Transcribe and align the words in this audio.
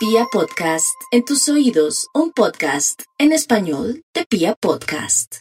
Pia 0.00 0.24
Podcast, 0.32 0.98
en 1.10 1.26
tus 1.26 1.46
oídos, 1.50 2.08
un 2.14 2.32
podcast 2.32 3.02
en 3.18 3.32
español 3.32 4.02
de 4.14 4.24
Pia 4.24 4.54
Podcast. 4.54 5.40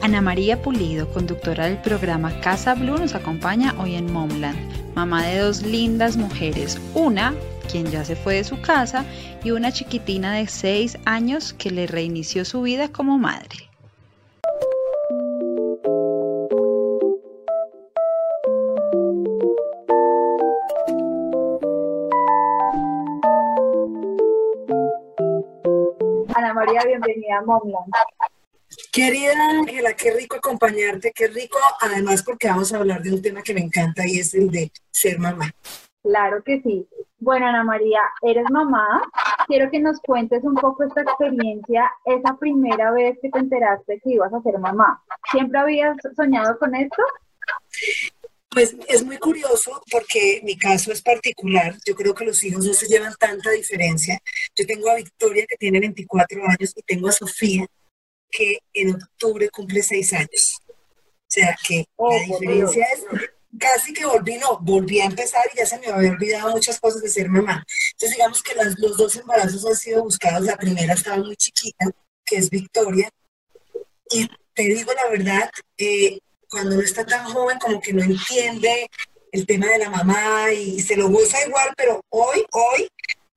Ana 0.00 0.20
María 0.20 0.62
Pulido, 0.62 1.12
conductora 1.12 1.66
del 1.66 1.82
programa 1.82 2.40
Casa 2.40 2.76
Blue, 2.76 2.96
nos 2.98 3.16
acompaña 3.16 3.74
hoy 3.80 3.96
en 3.96 4.12
Momland, 4.12 4.94
mamá 4.94 5.26
de 5.26 5.38
dos 5.38 5.62
lindas 5.62 6.16
mujeres, 6.16 6.78
una 6.94 7.34
quien 7.68 7.90
ya 7.90 8.04
se 8.04 8.14
fue 8.14 8.36
de 8.36 8.44
su 8.44 8.60
casa 8.60 9.04
y 9.42 9.50
una 9.50 9.72
chiquitina 9.72 10.34
de 10.34 10.46
6 10.46 10.98
años 11.04 11.52
que 11.52 11.72
le 11.72 11.88
reinició 11.88 12.44
su 12.44 12.62
vida 12.62 12.92
como 12.92 13.18
madre. 13.18 13.73
Bienvenida 26.86 27.38
a 27.38 27.42
Momland. 27.42 27.92
Querida 28.92 29.32
Ángela, 29.50 29.94
qué 29.94 30.10
rico 30.12 30.36
acompañarte, 30.36 31.12
qué 31.14 31.28
rico, 31.28 31.58
además 31.80 32.22
porque 32.22 32.48
vamos 32.48 32.72
a 32.72 32.78
hablar 32.78 33.02
de 33.02 33.12
un 33.12 33.22
tema 33.22 33.42
que 33.42 33.54
me 33.54 33.60
encanta 33.60 34.06
y 34.06 34.18
es 34.18 34.34
el 34.34 34.50
de 34.50 34.70
ser 34.90 35.18
mamá. 35.18 35.50
Claro 36.02 36.42
que 36.42 36.60
sí. 36.62 36.86
Bueno, 37.18 37.46
Ana 37.46 37.64
María, 37.64 38.00
eres 38.22 38.44
mamá. 38.50 39.02
Quiero 39.46 39.70
que 39.70 39.80
nos 39.80 39.98
cuentes 40.00 40.44
un 40.44 40.54
poco 40.54 40.84
esta 40.84 41.00
experiencia, 41.00 41.90
esa 42.04 42.36
primera 42.36 42.90
vez 42.92 43.18
que 43.22 43.30
te 43.30 43.38
enteraste 43.38 44.00
que 44.00 44.10
ibas 44.10 44.32
a 44.34 44.42
ser 44.42 44.58
mamá. 44.58 45.02
¿Siempre 45.30 45.58
habías 45.58 45.96
soñado 46.14 46.58
con 46.58 46.74
esto? 46.74 47.02
Pues 48.54 48.74
es 48.88 49.02
muy 49.04 49.18
curioso 49.18 49.82
porque 49.90 50.40
mi 50.44 50.56
caso 50.56 50.92
es 50.92 51.02
particular. 51.02 51.76
Yo 51.84 51.94
creo 51.94 52.14
que 52.14 52.24
los 52.24 52.42
hijos 52.44 52.64
no 52.64 52.72
se 52.72 52.86
llevan 52.86 53.14
tanta 53.18 53.50
diferencia. 53.50 54.18
Yo 54.54 54.64
tengo 54.66 54.88
a 54.90 54.94
Victoria 54.94 55.44
que 55.48 55.56
tiene 55.56 55.80
24 55.80 56.40
años 56.48 56.72
y 56.76 56.82
tengo 56.82 57.08
a 57.08 57.12
Sofía 57.12 57.66
que 58.30 58.58
en 58.72 58.94
octubre 58.94 59.48
cumple 59.50 59.82
6 59.82 60.12
años. 60.12 60.58
O 60.68 60.74
sea 61.28 61.56
que 61.66 61.84
Oh, 61.96 62.12
la 62.12 62.26
por 62.28 62.40
diferencia 62.40 62.86
es 62.94 63.04
casi 63.58 63.92
que 63.92 64.06
volví, 64.06 64.36
no, 64.38 64.58
volví 64.60 65.00
a 65.00 65.06
empezar 65.06 65.42
y 65.52 65.58
ya 65.58 65.66
se 65.66 65.78
me 65.78 65.88
había 65.88 66.10
olvidado 66.12 66.50
muchas 66.50 66.78
cosas 66.80 67.02
de 67.02 67.08
ser 67.08 67.28
mamá. 67.28 67.64
Entonces 67.92 68.16
digamos 68.16 68.42
que 68.42 68.54
las- 68.54 68.78
los 68.78 68.96
dos 68.96 69.16
embarazos 69.16 69.64
han 69.66 69.76
sido 69.76 70.02
buscados. 70.04 70.44
La 70.46 70.56
primera 70.56 70.94
estaba 70.94 71.16
muy 71.18 71.36
chiquita, 71.36 71.86
que 72.24 72.36
es 72.36 72.50
Victoria. 72.50 73.08
Y 74.10 74.28
te 74.54 74.62
digo 74.64 74.92
la 74.92 75.08
verdad, 75.10 75.50
eh, 75.78 76.18
cuando 76.54 76.76
uno 76.76 76.84
está 76.84 77.04
tan 77.04 77.24
joven 77.24 77.58
como 77.58 77.80
que 77.80 77.92
no 77.92 78.00
entiende 78.00 78.88
el 79.32 79.44
tema 79.44 79.66
de 79.66 79.78
la 79.78 79.90
mamá 79.90 80.52
y 80.52 80.78
se 80.78 80.96
lo 80.96 81.08
goza 81.08 81.44
igual, 81.44 81.70
pero 81.76 82.00
hoy, 82.10 82.46
hoy, 82.52 82.88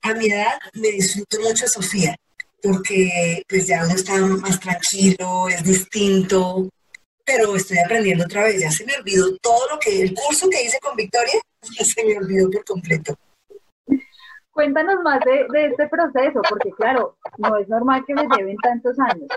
a 0.04 0.14
mi 0.14 0.28
edad, 0.28 0.60
me 0.76 0.90
disfruto 0.90 1.40
mucho 1.42 1.66
a 1.66 1.68
Sofía, 1.68 2.16
porque 2.62 3.42
pues 3.50 3.66
ya 3.66 3.84
uno 3.84 3.96
está 3.96 4.18
más 4.18 4.60
tranquilo, 4.60 5.50
es 5.50 5.64
distinto, 5.64 6.70
pero 7.26 7.56
estoy 7.56 7.80
aprendiendo 7.80 8.26
otra 8.26 8.44
vez, 8.44 8.62
ya 8.62 8.70
se 8.70 8.86
me 8.86 8.96
olvidó 8.96 9.36
todo 9.38 9.68
lo 9.72 9.80
que, 9.80 10.04
el 10.04 10.14
curso 10.14 10.48
que 10.48 10.62
hice 10.64 10.78
con 10.80 10.96
Victoria, 10.96 11.42
ya 11.76 11.86
se 11.86 12.06
me 12.06 12.18
olvidó 12.20 12.52
por 12.52 12.64
completo. 12.66 13.16
Cuéntanos 14.52 15.02
más 15.04 15.20
de, 15.22 15.48
de 15.52 15.66
este 15.70 15.88
proceso, 15.88 16.40
porque 16.48 16.70
claro, 16.78 17.18
no 17.40 17.58
es 17.58 17.68
normal 17.68 18.04
que 18.06 18.14
me 18.14 18.28
lleven 18.38 18.58
tantos 18.58 18.96
años. 19.00 19.28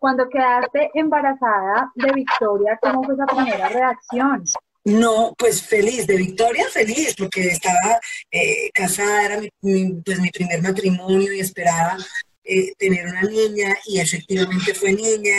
Cuando 0.00 0.30
quedaste 0.30 0.90
embarazada 0.94 1.92
de 1.94 2.10
Victoria, 2.12 2.78
¿cómo 2.80 3.04
fue 3.04 3.14
esa 3.14 3.26
primera 3.26 3.68
reacción? 3.68 4.42
No, 4.82 5.34
pues 5.36 5.62
feliz, 5.62 6.06
de 6.06 6.16
Victoria 6.16 6.64
feliz, 6.70 7.14
porque 7.18 7.48
estaba 7.48 8.00
eh, 8.30 8.70
casada, 8.72 9.26
era 9.26 9.38
mi, 9.38 9.50
pues, 10.02 10.18
mi 10.18 10.30
primer 10.30 10.62
matrimonio 10.62 11.34
y 11.34 11.40
esperaba 11.40 11.98
eh, 12.44 12.72
tener 12.78 13.06
una 13.08 13.20
niña 13.24 13.76
y 13.84 14.00
efectivamente 14.00 14.72
fue 14.72 14.94
niña. 14.94 15.36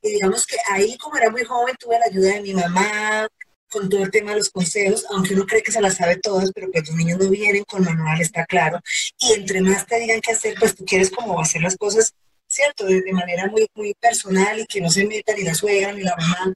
Y 0.00 0.10
digamos 0.10 0.46
que 0.46 0.58
ahí 0.70 0.96
como 0.96 1.16
era 1.16 1.30
muy 1.30 1.42
joven 1.42 1.74
tuve 1.80 1.98
la 1.98 2.06
ayuda 2.06 2.34
de 2.34 2.42
mi 2.42 2.54
mamá 2.54 3.26
con 3.68 3.88
todo 3.88 4.04
el 4.04 4.12
tema 4.12 4.30
de 4.30 4.38
los 4.38 4.50
consejos, 4.50 5.04
aunque 5.10 5.34
uno 5.34 5.44
cree 5.44 5.60
que 5.60 5.72
se 5.72 5.80
las 5.80 5.96
sabe 5.96 6.18
todas, 6.18 6.52
pero 6.54 6.70
pues 6.70 6.88
los 6.88 6.96
niños 6.96 7.18
no 7.18 7.28
vienen 7.28 7.64
con 7.64 7.82
manual, 7.82 8.20
está 8.20 8.46
claro. 8.46 8.78
Y 9.18 9.32
entre 9.32 9.60
más 9.60 9.84
te 9.84 9.98
digan 9.98 10.20
qué 10.20 10.30
hacer, 10.30 10.54
pues 10.60 10.76
tú 10.76 10.84
quieres 10.84 11.10
como 11.10 11.40
hacer 11.40 11.62
las 11.62 11.76
cosas, 11.76 12.14
¿cierto? 12.54 12.84
De, 12.86 13.02
de 13.02 13.12
manera 13.12 13.46
muy, 13.48 13.66
muy 13.74 13.94
personal 13.94 14.60
y 14.60 14.66
que 14.66 14.80
no 14.80 14.90
se 14.90 15.04
meta 15.06 15.34
ni 15.34 15.42
la 15.42 15.54
suegra 15.54 15.92
ni 15.92 16.02
la 16.02 16.16
mamá 16.16 16.54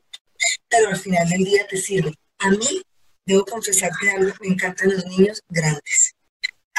pero 0.69 0.89
al 0.89 0.97
final 0.97 1.29
del 1.29 1.45
día 1.45 1.67
te 1.67 1.77
sirve. 1.77 2.15
A 2.39 2.51
mí, 2.51 2.83
debo 3.27 3.45
confesarte 3.45 4.11
algo, 4.11 4.33
me 4.41 4.49
encantan 4.49 4.91
los 4.91 5.05
niños 5.07 5.43
grandes. 5.49 6.15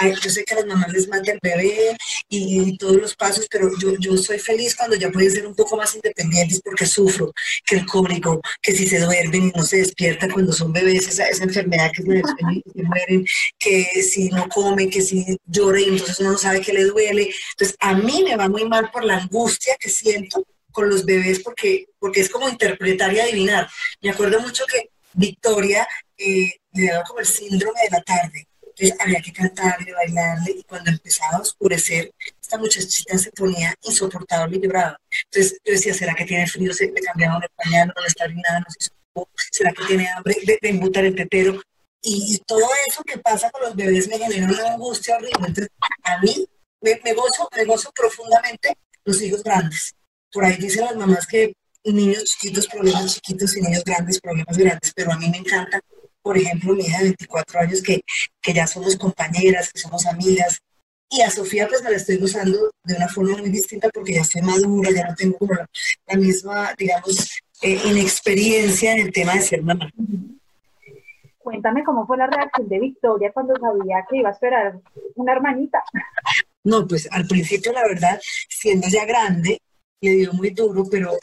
Ay, 0.01 0.13
yo 0.21 0.29
sé 0.29 0.43
que 0.43 0.53
a 0.53 0.57
las 0.57 0.65
mamás 0.65 0.91
les 0.93 1.07
mata 1.07 1.31
el 1.31 1.39
bebé 1.41 1.97
y, 2.29 2.77
todos 2.77 2.95
los 2.95 3.15
pasos, 3.15 3.47
pero 3.49 3.69
yo, 3.77 3.95
yo 3.99 4.15
soy 4.17 4.39
feliz 4.39 4.75
cuando 4.75 4.95
ya 4.95 5.11
pueden 5.11 5.31
ser 5.31 5.45
un 5.45 5.55
poco 5.55 5.75
más 5.75 5.93
independientes 5.95 6.61
porque 6.63 6.85
sufro 6.85 7.33
que 7.65 7.75
el 7.75 7.85
cólico, 7.85 8.41
que 8.61 8.71
si 8.73 8.87
se 8.87 8.99
duermen 8.99 9.47
y 9.47 9.51
no 9.51 9.63
se 9.63 9.77
despiertan 9.77 10.31
cuando 10.31 10.53
son 10.53 10.71
bebés, 10.71 11.07
esa, 11.07 11.27
esa 11.27 11.43
enfermedad 11.43 11.91
que 11.93 12.03
del 12.03 12.23
sueño 12.23 12.61
y 12.65 12.71
se 12.71 12.83
mueren, 12.83 13.25
que 13.57 13.83
si 14.03 14.29
no 14.29 14.47
comen, 14.47 14.89
que 14.89 15.01
si 15.01 15.37
llora 15.45 15.81
y 15.81 15.85
entonces 15.85 16.19
uno 16.19 16.31
no 16.31 16.37
sabe 16.37 16.61
que 16.61 16.73
le 16.73 16.85
duele. 16.85 17.29
Entonces, 17.51 17.75
a 17.79 17.93
mí 17.93 18.23
me 18.23 18.35
va 18.37 18.47
muy 18.47 18.65
mal 18.65 18.89
por 18.91 19.03
la 19.03 19.17
angustia 19.17 19.75
que 19.79 19.89
siento 19.89 20.45
con 20.71 20.89
los 20.89 21.05
bebés 21.05 21.39
porque, 21.39 21.87
porque 21.99 22.21
es 22.21 22.29
como 22.29 22.47
interpretar 22.47 23.13
y 23.13 23.19
adivinar. 23.19 23.67
Me 24.01 24.11
acuerdo 24.11 24.39
mucho 24.39 24.63
que 24.65 24.89
Victoria 25.13 25.87
eh, 26.17 26.53
le 26.73 26.87
daba 26.87 27.03
como 27.03 27.19
el 27.19 27.25
síndrome 27.25 27.79
de 27.83 27.89
la 27.89 28.01
tarde. 28.01 28.47
Entonces 28.79 29.05
había 29.05 29.21
que 29.21 29.33
cantarle, 29.33 29.91
bailarle 29.93 30.51
y 30.51 30.63
cuando 30.63 30.89
empezaba 30.89 31.37
a 31.37 31.41
oscurecer, 31.41 32.13
esta 32.41 32.57
muchachita 32.57 33.17
se 33.17 33.29
ponía 33.31 33.75
insoportable 33.81 34.55
y 34.55 34.61
lloraba. 34.61 34.97
Entonces 35.25 35.59
yo 35.65 35.73
decía, 35.73 35.93
¿será 35.93 36.15
que 36.15 36.23
tiene 36.23 36.47
frío? 36.47 36.73
Se 36.73 36.89
le 36.89 37.01
cambiaban 37.01 37.43
el 37.43 37.49
pañal, 37.49 37.91
no 37.93 38.01
le 38.01 38.07
está 38.07 38.23
orinada, 38.23 38.59
no 38.59 38.65
se 38.69 38.85
supo. 38.85 39.29
¿Será 39.51 39.73
que 39.73 39.83
tiene 39.85 40.07
hambre 40.07 40.35
de, 40.45 40.69
embutar 40.69 41.03
el 41.03 41.13
tetero? 41.13 41.61
Y, 42.01 42.39
todo 42.47 42.65
eso 42.87 43.03
que 43.03 43.17
pasa 43.17 43.51
con 43.51 43.63
los 43.63 43.75
bebés 43.75 44.07
me 44.07 44.17
genera 44.17 44.45
una 44.45 44.73
angustia 44.73 45.17
horrible. 45.17 45.47
Entonces, 45.47 45.69
a 46.03 46.17
mí 46.19 46.47
me, 46.79 46.95
me 47.03 47.13
me 47.57 47.65
gozo 47.65 47.91
profundamente 47.93 48.77
los 49.03 49.21
hijos 49.21 49.43
grandes. 49.43 49.93
Por 50.31 50.45
ahí 50.45 50.55
dicen 50.55 50.85
las 50.85 50.95
mamás 50.95 51.27
que 51.27 51.53
niños 51.83 52.23
chiquitos, 52.23 52.67
problemas 52.67 53.15
chiquitos 53.15 53.57
y 53.57 53.61
niños 53.61 53.83
grandes, 53.83 54.21
problemas 54.21 54.57
grandes, 54.57 54.93
pero 54.95 55.11
a 55.11 55.17
mí 55.17 55.29
me 55.29 55.39
encanta, 55.39 55.81
por 56.21 56.37
ejemplo, 56.37 56.73
mi 56.73 56.83
hija 56.83 56.99
de 56.99 57.05
24 57.05 57.59
años, 57.61 57.81
que, 57.81 58.01
que 58.41 58.53
ya 58.53 58.67
somos 58.67 58.95
compañeras, 58.97 59.71
que 59.71 59.79
somos 59.79 60.05
amigas, 60.05 60.59
y 61.11 61.21
a 61.21 61.29
Sofía 61.31 61.67
pues 61.67 61.83
me 61.83 61.89
la 61.89 61.97
estoy 61.97 62.17
gozando 62.17 62.71
de 62.83 62.95
una 62.95 63.07
forma 63.07 63.37
muy 63.37 63.49
distinta 63.49 63.89
porque 63.91 64.13
ya 64.13 64.21
estoy 64.21 64.43
madura, 64.43 64.91
ya 64.91 65.07
no 65.07 65.15
tengo 65.15 65.37
como 65.39 65.55
la, 65.55 65.67
la 66.05 66.17
misma, 66.17 66.73
digamos, 66.77 67.39
eh, 67.61 67.79
inexperiencia 67.85 68.93
en 68.93 68.99
el 68.99 69.11
tema 69.11 69.33
de 69.33 69.41
ser 69.41 69.63
mamá. 69.63 69.89
Cuéntame 71.39 71.83
cómo 71.83 72.05
fue 72.05 72.15
la 72.17 72.27
reacción 72.27 72.69
de 72.69 72.79
Victoria 72.79 73.31
cuando 73.33 73.55
sabía 73.59 74.05
que 74.07 74.17
iba 74.17 74.29
a 74.29 74.33
esperar 74.33 74.79
una 75.15 75.31
hermanita. 75.31 75.83
No, 76.63 76.87
pues 76.87 77.07
al 77.11 77.25
principio, 77.25 77.73
la 77.73 77.87
verdad, 77.87 78.21
siendo 78.47 78.87
ya 78.87 79.05
grande, 79.05 79.59
le 80.01 80.11
dio 80.11 80.33
muy 80.33 80.51
duro, 80.51 80.85
pero 80.91 81.17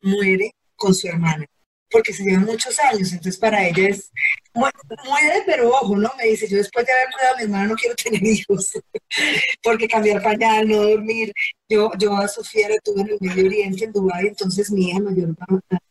muere 0.00 0.52
con 0.76 0.94
su 0.94 1.08
hermana, 1.08 1.44
porque 1.90 2.12
se 2.12 2.24
llevan 2.24 2.44
muchos 2.44 2.78
años, 2.80 3.12
entonces 3.12 3.38
para 3.38 3.66
ella 3.66 3.88
es, 3.90 4.10
mu- 4.54 4.66
muere, 5.04 5.42
pero 5.46 5.68
ojo, 5.70 5.96
¿no? 5.96 6.10
Me 6.18 6.24
dice, 6.28 6.48
yo 6.48 6.56
después 6.56 6.84
de 6.86 6.92
haber 6.92 7.06
cuidado 7.12 7.34
a 7.34 7.36
mi 7.38 7.42
hermana 7.44 7.66
no 7.68 7.74
quiero 7.74 7.94
tener 7.94 8.24
hijos, 8.24 8.72
porque 9.62 9.86
cambiar 9.88 10.22
pañal, 10.22 10.68
no 10.68 10.82
dormir. 10.82 11.32
Yo, 11.68 11.90
yo 11.98 12.16
a 12.16 12.28
Sofía 12.28 12.68
la 12.68 12.76
tuve 12.84 13.02
en 13.02 13.08
el 13.10 13.18
Medio 13.20 13.46
Oriente, 13.46 13.84
en 13.84 13.92
Dubái, 13.92 14.26
entonces 14.28 14.70
mi 14.70 14.88
hija 14.88 15.00
mayor 15.00 15.34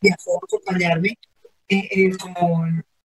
viajó 0.02 0.36
a 0.36 0.40
acompañarme 0.44 1.10
eh, 1.70 1.88
eh, 1.92 2.12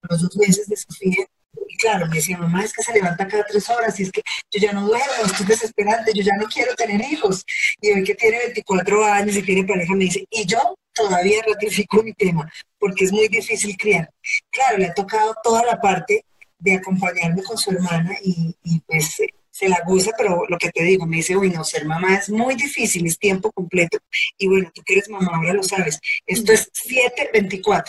los 0.08 0.20
dos 0.22 0.36
meses 0.36 0.66
de 0.68 0.76
Sofía. 0.76 1.26
Y 1.66 1.76
claro, 1.76 2.06
me 2.06 2.16
decía, 2.16 2.38
mamá, 2.38 2.64
es 2.64 2.72
que 2.72 2.82
se 2.82 2.92
levanta 2.92 3.26
cada 3.26 3.44
tres 3.44 3.68
horas 3.68 3.98
y 3.98 4.04
es 4.04 4.12
que 4.12 4.22
yo 4.50 4.60
ya 4.60 4.72
no 4.72 4.86
duermo, 4.86 5.24
estoy 5.24 5.46
desesperante, 5.46 6.12
yo 6.14 6.22
ya 6.22 6.32
no 6.38 6.46
quiero 6.46 6.74
tener 6.74 7.00
hijos. 7.00 7.44
Y 7.80 7.90
hoy 7.92 8.04
que 8.04 8.14
tiene 8.14 8.38
24 8.38 9.04
años 9.04 9.36
y 9.36 9.42
tiene 9.42 9.64
pareja, 9.64 9.94
me 9.94 10.04
dice, 10.04 10.24
y 10.30 10.46
yo 10.46 10.76
todavía 10.92 11.42
ratifico 11.46 12.02
mi 12.02 12.12
tema, 12.12 12.50
porque 12.78 13.04
es 13.04 13.12
muy 13.12 13.28
difícil 13.28 13.76
criar. 13.76 14.10
Claro, 14.50 14.78
le 14.78 14.86
ha 14.86 14.94
tocado 14.94 15.34
toda 15.42 15.64
la 15.64 15.80
parte 15.80 16.24
de 16.58 16.74
acompañarme 16.74 17.42
con 17.42 17.56
su 17.56 17.70
hermana 17.70 18.16
y, 18.22 18.54
pues 18.86 19.16
se 19.50 19.68
la 19.68 19.82
goza, 19.84 20.12
pero 20.16 20.46
lo 20.48 20.56
que 20.56 20.70
te 20.70 20.82
digo, 20.82 21.06
me 21.06 21.16
dice, 21.16 21.36
uy, 21.36 21.50
no, 21.50 21.64
ser 21.64 21.84
mamá 21.84 22.14
es 22.14 22.30
muy 22.30 22.54
difícil, 22.54 23.06
es 23.06 23.18
tiempo 23.18 23.52
completo. 23.52 23.98
Y 24.38 24.48
bueno, 24.48 24.70
tú 24.72 24.82
que 24.82 24.94
eres 24.94 25.08
mamá 25.10 25.32
ahora 25.34 25.52
lo 25.52 25.62
sabes, 25.62 26.00
esto 26.26 26.52
es 26.52 26.70
7-24. 26.72 27.84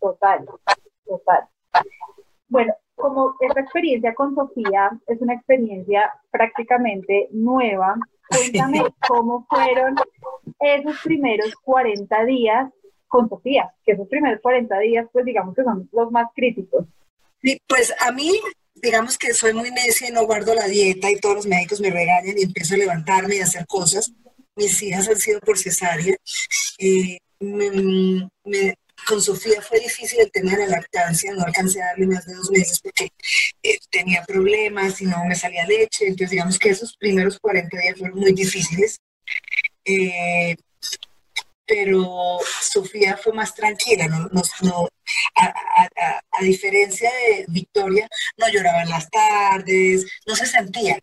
Total, 0.00 0.44
total. 1.04 1.48
Bueno, 2.48 2.72
como 2.98 3.34
esta 3.40 3.60
experiencia 3.60 4.14
con 4.14 4.34
Sofía 4.34 4.90
es 5.06 5.20
una 5.20 5.34
experiencia 5.34 6.12
prácticamente 6.30 7.28
nueva, 7.32 7.96
cuéntame 8.28 8.84
cómo 9.06 9.46
fueron 9.48 9.96
esos 10.60 11.00
primeros 11.02 11.54
40 11.62 12.24
días 12.24 12.70
con 13.06 13.28
Sofía, 13.28 13.72
que 13.84 13.92
esos 13.92 14.08
primeros 14.08 14.40
40 14.42 14.78
días, 14.80 15.06
pues 15.12 15.24
digamos 15.24 15.54
que 15.54 15.64
son 15.64 15.88
los 15.92 16.10
más 16.10 16.28
críticos. 16.34 16.84
Sí, 17.40 17.58
pues 17.66 17.94
a 18.00 18.12
mí 18.12 18.32
digamos 18.74 19.18
que 19.18 19.34
soy 19.34 19.54
muy 19.54 19.70
necia 19.70 20.08
y 20.08 20.12
no 20.12 20.26
guardo 20.26 20.54
la 20.54 20.66
dieta 20.66 21.10
y 21.10 21.18
todos 21.18 21.36
los 21.36 21.46
médicos 21.46 21.80
me 21.80 21.90
regañan 21.90 22.38
y 22.38 22.42
empiezo 22.42 22.74
a 22.74 22.78
levantarme 22.78 23.36
y 23.36 23.40
a 23.40 23.44
hacer 23.44 23.66
cosas. 23.66 24.12
Mis 24.56 24.82
hijas 24.82 25.08
han 25.08 25.16
sido 25.16 25.40
por 25.40 25.58
cesárea. 25.58 26.16
Eh, 26.78 27.18
con 29.06 29.22
Sofía 29.22 29.60
fue 29.62 29.80
difícil 29.80 30.18
el 30.20 30.46
la 30.46 30.66
lactancia, 30.66 31.32
no 31.32 31.44
alcancé 31.44 31.82
a 31.82 31.86
darle 31.86 32.06
más 32.06 32.26
de 32.26 32.34
dos 32.34 32.50
meses 32.50 32.80
porque 32.80 33.08
eh, 33.62 33.78
tenía 33.90 34.24
problemas 34.24 35.00
y 35.00 35.06
no 35.06 35.24
me 35.24 35.34
salía 35.34 35.66
leche, 35.66 36.06
entonces 36.06 36.30
digamos 36.30 36.58
que 36.58 36.70
esos 36.70 36.96
primeros 36.96 37.38
40 37.38 37.76
días 37.78 37.98
fueron 37.98 38.18
muy 38.18 38.32
difíciles. 38.32 39.00
Eh, 39.84 40.56
pero 41.68 42.38
Sofía 42.62 43.18
fue 43.18 43.34
más 43.34 43.54
tranquila, 43.54 44.08
no, 44.08 44.28
no, 44.62 44.88
a, 45.36 46.42
diferencia 46.42 47.10
de 47.10 47.44
Victoria, 47.48 48.08
no 48.38 48.48
lloraba 48.48 48.82
en 48.82 48.88
las 48.88 49.08
tardes, 49.10 50.06
no 50.26 50.34
se 50.34 50.46
sentía. 50.46 50.98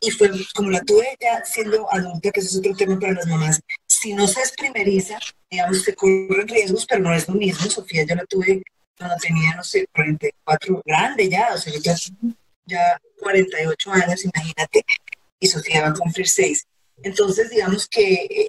Y 0.00 0.10
fue 0.10 0.30
como 0.54 0.70
la 0.70 0.80
tuve 0.80 1.16
ya 1.20 1.44
siendo 1.44 1.86
adulta, 1.92 2.32
que 2.32 2.40
eso 2.40 2.48
es 2.48 2.56
otro 2.56 2.74
tema 2.74 2.98
para 2.98 3.12
las 3.12 3.26
mamás, 3.26 3.60
si 4.00 4.14
no 4.14 4.26
se 4.26 4.40
es 4.40 4.52
primeriza, 4.52 5.18
digamos 5.50 5.84
que 5.84 5.94
corren 5.94 6.48
riesgos, 6.48 6.86
pero 6.86 7.02
no 7.02 7.14
es 7.14 7.28
lo 7.28 7.34
mismo. 7.34 7.70
Sofía 7.70 8.04
yo 8.04 8.14
la 8.14 8.24
tuve 8.24 8.62
cuando 8.96 9.16
tenía, 9.16 9.54
no 9.56 9.62
sé, 9.62 9.86
44, 9.94 10.82
grande 10.84 11.28
ya, 11.28 11.50
o 11.54 11.58
sea, 11.58 11.72
ya, 11.82 11.94
ya 12.64 13.00
48 13.20 13.92
años, 13.92 14.24
imagínate, 14.24 14.84
y 15.38 15.46
Sofía 15.46 15.82
va 15.82 15.88
a 15.88 15.94
cumplir 15.94 16.28
6. 16.28 16.66
Entonces, 17.02 17.50
digamos 17.50 17.86
que 17.88 18.48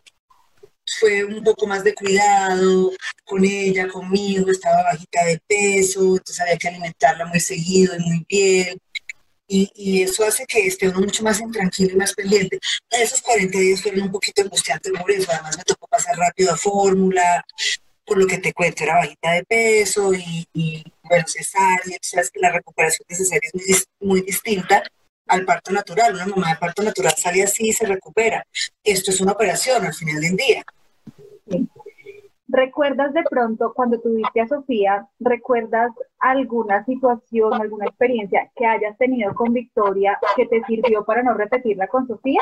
fue 1.00 1.24
un 1.26 1.44
poco 1.44 1.68
más 1.68 1.84
de 1.84 1.96
cuidado 1.96 2.92
con 3.26 3.44
ella, 3.44 3.88
conmigo, 3.88 4.52
estaba 4.52 4.84
bajita 4.84 5.26
de 5.26 5.42
peso, 5.48 6.02
entonces 6.02 6.40
había 6.40 6.58
que 6.58 6.68
alimentarla 6.70 7.26
muy 7.26 7.40
seguido 7.40 7.96
y 7.96 8.00
muy 8.00 8.26
bien. 8.28 8.78
Y, 9.54 10.02
eso 10.02 10.24
hace 10.24 10.46
que 10.46 10.66
esté 10.66 10.88
uno 10.88 11.02
mucho 11.02 11.24
más 11.24 11.42
intranquilo 11.42 11.92
y 11.92 11.98
más 11.98 12.14
pendiente. 12.14 12.58
Esos 12.90 13.22
40 13.22 13.58
días 13.60 13.82
fueron 13.82 14.04
un 14.04 14.12
poquito 14.12 14.42
angustiantes 14.42 14.92
por 14.94 15.12
eso, 15.12 15.30
además 15.30 15.58
me 15.58 15.64
tocó 15.66 15.88
pasar 15.88 16.16
rápido 16.18 16.54
a 16.54 16.58
fórmula, 16.58 17.46
por 18.06 18.18
lo 18.18 18.28
que 18.28 18.38
te 18.38 18.54
cuento, 18.54 18.84
era 18.84 18.96
bajita 18.96 19.32
de 19.32 19.44
peso 19.44 20.14
y, 20.14 20.48
y 20.54 20.84
bueno, 21.04 21.26
cesárea, 21.28 21.98
sabes 22.02 22.32
que 22.32 22.40
la 22.40 22.52
recuperación 22.52 23.06
de 23.10 23.16
cesárea 23.16 23.50
es 23.54 23.86
muy, 24.00 24.10
muy 24.10 24.22
distinta 24.22 24.84
al 25.28 25.46
parto 25.46 25.72
natural. 25.72 26.14
Una 26.16 26.28
mamá 26.28 26.50
de 26.52 26.56
parto 26.56 26.84
natural 26.84 27.14
sale 27.18 27.44
así 27.44 27.70
y 27.70 27.74
se 27.74 27.86
recupera. 27.86 28.46
Esto 28.84 29.12
es 29.12 29.20
una 29.20 29.34
operación 29.34 29.86
al 29.86 29.94
final 29.94 30.22
del 30.22 30.38
día. 30.38 30.64
¿Recuerdas 32.54 33.14
de 33.14 33.24
pronto 33.30 33.72
cuando 33.74 33.98
tuviste 34.02 34.42
a 34.42 34.48
Sofía, 34.48 35.08
recuerdas 35.22 35.92
alguna 36.20 36.84
situación, 36.84 37.54
alguna 37.54 37.86
experiencia 37.86 38.52
que 38.58 38.66
hayas 38.66 38.98
tenido 38.98 39.34
con 39.34 39.54
Victoria 39.54 40.20
que 40.36 40.46
te 40.48 40.62
sirvió 40.66 41.06
para 41.06 41.24
no 41.24 41.34
repetirla 41.34 41.88
con 41.88 42.08
Sofía? 42.08 42.42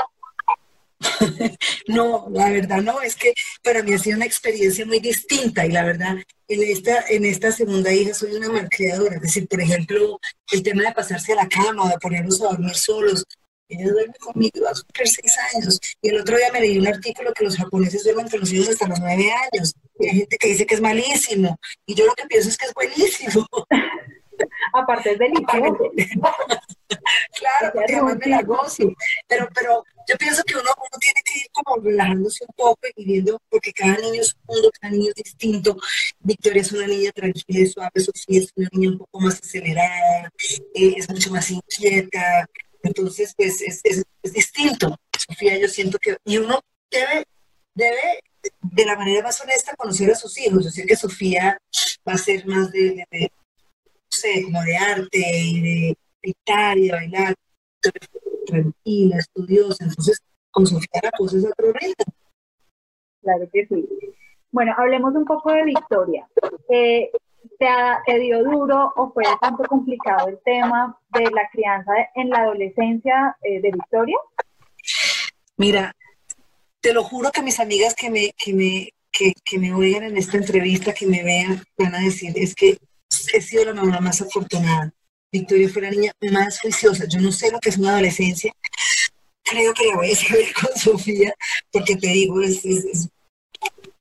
No, 1.88 2.27
la 2.29 2.51
verdad 2.51 2.81
no, 2.83 3.01
es 3.01 3.15
que 3.15 3.33
para 3.63 3.81
mí 3.81 3.94
ha 3.94 3.97
sido 3.97 4.17
una 4.17 4.25
experiencia 4.25 4.85
muy 4.85 5.00
distinta 5.00 5.65
y 5.65 5.71
la 5.71 5.83
verdad, 5.83 6.17
en 6.47 6.63
esta, 6.63 7.03
en 7.09 7.25
esta 7.25 7.51
segunda 7.51 7.91
hija 7.91 8.13
soy 8.13 8.33
una 8.33 8.50
malcriadora, 8.50 9.15
es 9.15 9.21
decir, 9.21 9.47
por 9.47 9.59
ejemplo, 9.59 10.19
el 10.51 10.61
tema 10.61 10.83
de 10.83 10.91
pasarse 10.91 11.33
a 11.33 11.38
la 11.38 11.47
cama 11.47 11.89
de 11.89 11.97
ponernos 11.97 12.41
a 12.41 12.50
dormir 12.50 12.75
solos, 12.75 13.25
ella 13.69 13.92
duerme 13.92 14.16
conmigo, 14.16 14.66
va 14.66 14.71
a 14.71 14.74
cumplir 14.74 15.07
seis 15.07 15.38
años. 15.54 15.80
Y 16.01 16.10
el 16.10 16.19
otro 16.19 16.38
día 16.38 16.51
me 16.51 16.62
leí 16.62 16.77
un 16.80 16.88
artículo 16.88 17.33
que 17.33 17.45
los 17.45 17.56
japoneses 17.56 18.04
duermen 18.04 18.27
con 18.27 18.39
los 18.39 18.51
hijos 18.51 18.69
hasta 18.69 18.88
los 18.88 19.00
nueve 19.00 19.31
años. 19.31 19.74
Y 20.00 20.07
hay 20.07 20.18
gente 20.19 20.38
que 20.38 20.48
dice 20.50 20.66
que 20.66 20.75
es 20.75 20.81
malísimo. 20.81 21.57
Y 21.86 21.94
yo 21.94 22.06
lo 22.06 22.13
que 22.13 22.25
pienso 22.25 22.50
es 22.50 22.57
que 22.57 22.66
es 22.66 22.74
buenísimo. 22.74 23.48
Aparte 24.74 25.12
es 25.12 25.19
delicioso. 25.19 25.92
claro, 27.39 27.74
porque 27.74 27.94
además 27.94 28.18
me 28.18 28.27
la 28.27 28.42
gozo. 28.42 28.94
Pero, 29.27 29.50
pero 29.54 29.83
yo 30.07 30.18
pienso 30.18 30.44
que 30.44 30.56
uno, 30.56 30.69
uno 30.77 31.00
tiene 31.00 31.21
que 31.24 31.39
ir 31.39 31.45
como 31.51 31.83
relajándose 31.83 32.45
un 32.48 32.54
poco 32.56 32.80
y 32.95 33.06
viendo, 33.06 33.39
porque 33.50 33.74
cada 33.74 33.98
niño 33.98 34.21
es 34.21 34.33
un 34.33 34.56
mundo, 34.56 34.71
cada 34.80 34.94
niño 34.94 35.12
es 35.16 35.24
distinto. 35.24 35.77
Victoria 36.19 36.62
es 36.62 36.71
una 36.71 36.88
niña 36.88 37.12
tranquila 37.12 37.60
y 37.60 37.68
suave, 37.68 38.00
Sofía 38.00 38.39
es 38.39 38.51
una 38.56 38.69
niña 38.71 38.89
un 38.92 38.98
poco 39.00 39.19
más 39.19 39.39
acelerada, 39.39 40.31
eh, 40.74 40.94
es 40.98 41.10
mucho 41.10 41.31
más 41.31 41.51
inquieta, 41.51 42.48
entonces, 42.83 43.33
pues 43.35 43.61
es, 43.61 43.81
es, 43.83 44.03
distinto. 44.33 44.95
Sofía, 45.17 45.57
yo 45.57 45.67
siento 45.67 45.97
que, 45.99 46.17
y 46.25 46.37
uno 46.37 46.59
debe, 46.89 47.25
debe, 47.73 48.21
de 48.61 48.85
la 48.85 48.95
manera 48.95 49.23
más 49.23 49.41
honesta, 49.41 49.75
conocer 49.75 50.11
a 50.11 50.15
sus 50.15 50.37
hijos. 50.39 50.63
Yo 50.63 50.69
sé 50.69 50.85
que 50.85 50.95
Sofía 50.95 51.57
va 52.07 52.13
a 52.13 52.17
ser 52.17 52.45
más 52.45 52.71
de, 52.71 53.05
no 53.11 53.27
sé, 54.09 54.43
como 54.43 54.61
de 54.63 54.77
arte 54.77 55.41
y 55.43 55.61
de 55.61 55.97
pintar 56.21 56.77
y 56.77 56.87
de 56.87 56.91
bailar, 56.91 57.35
tranquila, 58.45 59.17
estudiosa. 59.17 59.83
Entonces, 59.83 60.19
con 60.51 60.65
Sofía 60.65 61.01
la 61.03 61.11
cosa 61.11 61.37
es 61.37 61.45
otro 61.45 61.73
reto. 61.73 62.05
Claro 63.21 63.49
que 63.51 63.67
sí. 63.67 63.87
Bueno, 64.51 64.73
hablemos 64.77 65.13
un 65.15 65.25
poco 65.25 65.51
de. 65.51 65.73
Eh, 66.69 67.11
¿Te, 67.57 68.19
dio 68.19 68.44
duro 68.44 68.91
o 68.95 69.12
fue 69.13 69.24
tanto 69.41 69.63
complicado 69.63 70.27
el 70.30 70.39
tema 70.44 70.97
de 71.09 71.24
la 71.31 71.50
crianza 71.51 71.91
en 72.15 72.30
la 72.30 72.39
adolescencia 72.39 73.36
eh, 73.41 73.62
de 73.62 73.71
Victoria? 73.71 74.18
Mira, 75.57 75.94
te 76.81 76.94
lo 76.94 77.03
juro 77.03 77.31
que 77.31 77.41
mis 77.41 77.59
amigas 77.59 77.95
que 77.95 78.09
me, 78.09 78.31
que 78.38 78.53
me, 78.53 78.89
que, 79.12 79.33
que 79.44 79.59
me 79.59 79.74
oigan 79.74 80.03
en 80.03 80.18
esta 80.18 80.38
entrevista, 80.38 80.94
que 80.94 81.06
me 81.06 81.24
vean, 81.24 81.63
van 81.77 81.95
a 81.95 82.00
decir, 82.00 82.33
es 82.36 82.56
que 82.56 82.77
he 83.33 83.42
sido 83.42 83.65
la 83.65 83.74
mamá 83.74 84.00
más 84.00 84.21
afortunada. 84.21 84.94
Victoria 85.31 85.69
fue 85.69 85.83
la 85.83 85.92
niña 85.92 86.12
más 86.31 86.59
juiciosa. 86.59 87.06
Yo 87.07 87.19
no 87.19 87.31
sé 87.31 87.51
lo 87.51 87.59
que 87.59 87.69
es 87.69 87.77
una 87.77 87.92
adolescencia. 87.92 88.51
Creo 89.44 89.74
que 89.74 89.88
la 89.88 89.95
voy 89.95 90.12
a 90.12 90.15
saber 90.15 90.45
con 90.59 90.75
Sofía, 90.77 91.33
porque 91.71 91.95
te 91.95 92.07
digo, 92.07 92.42
es, 92.42 92.65
es, 92.65 93.09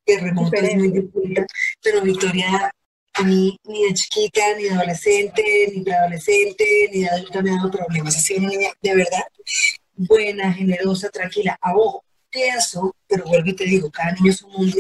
es 0.06 0.22
remoto, 0.22 0.56
es 0.56 0.76
muy 0.76 0.90
distinta. 0.90 1.46
Pero 1.82 2.02
Victoria 2.02 2.70
a 3.18 3.24
ni 3.24 3.58
de 3.64 3.94
chiquita, 3.94 4.40
ni 4.56 4.64
de 4.64 4.70
adolescente, 4.70 5.42
ni 5.74 5.82
de 5.82 5.94
adolescente, 5.94 6.64
ni 6.92 7.00
de 7.00 7.08
adulta 7.08 7.42
me 7.42 7.50
ha 7.50 7.56
dado 7.56 7.70
problemas. 7.70 8.16
Ha 8.16 8.20
sido 8.20 8.40
una 8.40 8.48
niña 8.48 8.70
de 8.80 8.94
verdad 8.94 9.24
buena, 9.94 10.52
generosa, 10.52 11.10
tranquila. 11.10 11.58
A 11.60 11.74
ojo, 11.74 12.04
pienso, 12.30 12.94
pero 13.06 13.24
vuelvo 13.24 13.50
y 13.50 13.56
te 13.56 13.64
digo, 13.64 13.90
cada 13.90 14.12
niño 14.12 14.30
es 14.30 14.42
un 14.42 14.52
mundo, 14.52 14.76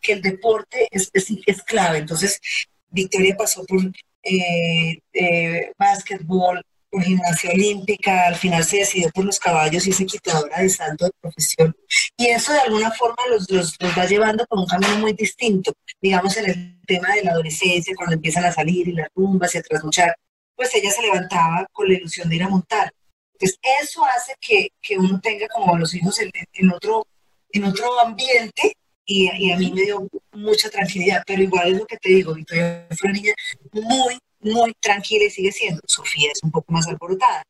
que 0.00 0.12
el 0.12 0.22
deporte 0.22 0.88
es, 0.90 1.10
es, 1.12 1.62
clave. 1.62 1.98
Entonces, 1.98 2.40
Victoria 2.88 3.36
pasó 3.36 3.64
por 3.64 3.80
eh, 4.22 4.98
eh, 5.12 5.72
básquetbol, 5.78 6.64
por 6.90 7.02
gimnasia 7.02 7.50
olímpica, 7.50 8.26
al 8.26 8.34
final 8.34 8.64
se 8.64 8.78
decidió 8.78 9.10
por 9.10 9.24
los 9.24 9.38
caballos 9.38 9.86
y 9.86 9.90
es 9.90 10.00
equitadora 10.00 10.60
de 10.60 10.68
salto 10.68 11.04
de 11.06 11.12
profesión. 11.20 11.76
Y 12.16 12.26
eso 12.26 12.52
de 12.52 12.60
alguna 12.60 12.90
forma 12.90 13.16
los, 13.30 13.50
los, 13.50 13.76
va 13.96 14.06
llevando 14.06 14.44
por 14.46 14.58
un 14.58 14.66
camino 14.66 14.98
muy 14.98 15.12
distinto, 15.12 15.72
digamos 16.00 16.36
en 16.36 16.50
el 16.50 16.80
tema 16.86 17.14
de 17.14 17.24
la 17.24 17.32
adolescencia, 17.32 17.94
cuando 17.96 18.16
empiezan 18.16 18.44
a 18.44 18.52
salir 18.52 18.88
y 18.88 18.92
las 18.92 19.08
rumbas 19.14 19.54
y 19.54 19.58
a 19.58 19.62
trasnochar, 19.62 20.14
pues 20.56 20.74
ella 20.74 20.90
se 20.90 21.02
levantaba 21.02 21.66
con 21.72 21.88
la 21.88 21.94
ilusión 21.94 22.28
de 22.28 22.36
ir 22.36 22.42
a 22.42 22.48
montar. 22.48 22.92
Entonces 23.34 23.58
eso 23.82 24.04
hace 24.04 24.34
que, 24.40 24.68
que 24.82 24.98
uno 24.98 25.20
tenga 25.20 25.48
como 25.48 25.78
los 25.78 25.94
hijos 25.94 26.20
en, 26.20 26.30
en, 26.52 26.70
otro, 26.72 27.06
en 27.52 27.64
otro 27.64 28.00
ambiente 28.00 28.74
y, 29.06 29.30
y, 29.38 29.52
a 29.52 29.56
mí 29.56 29.72
me 29.72 29.82
dio 29.82 30.06
mucha 30.32 30.68
tranquilidad, 30.68 31.22
pero 31.26 31.42
igual 31.42 31.72
es 31.72 31.78
lo 31.78 31.86
que 31.86 31.96
te 31.96 32.10
digo, 32.10 32.34
Victoria 32.34 32.86
fue 32.90 33.10
una 33.10 33.18
niña 33.18 33.32
muy, 33.72 34.18
muy 34.40 34.74
tranquila 34.80 35.24
y 35.24 35.30
sigue 35.30 35.52
siendo. 35.52 35.80
Sofía 35.86 36.30
es 36.32 36.42
un 36.42 36.50
poco 36.50 36.72
más 36.72 36.86
alborotada. 36.88 37.42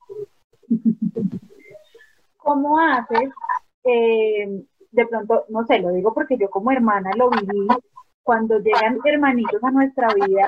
¿Cómo 2.36 2.78
haces? 2.78 3.30
Eh, 3.84 4.64
de 4.90 5.06
pronto, 5.06 5.44
no 5.48 5.64
sé, 5.66 5.78
lo 5.78 5.90
digo 5.90 6.12
porque 6.12 6.36
yo 6.36 6.50
como 6.50 6.72
hermana 6.72 7.10
lo 7.16 7.30
viví, 7.30 7.68
cuando 8.22 8.58
llegan 8.58 8.98
hermanitos 9.04 9.62
a 9.62 9.70
nuestra 9.70 10.08
vida, 10.14 10.46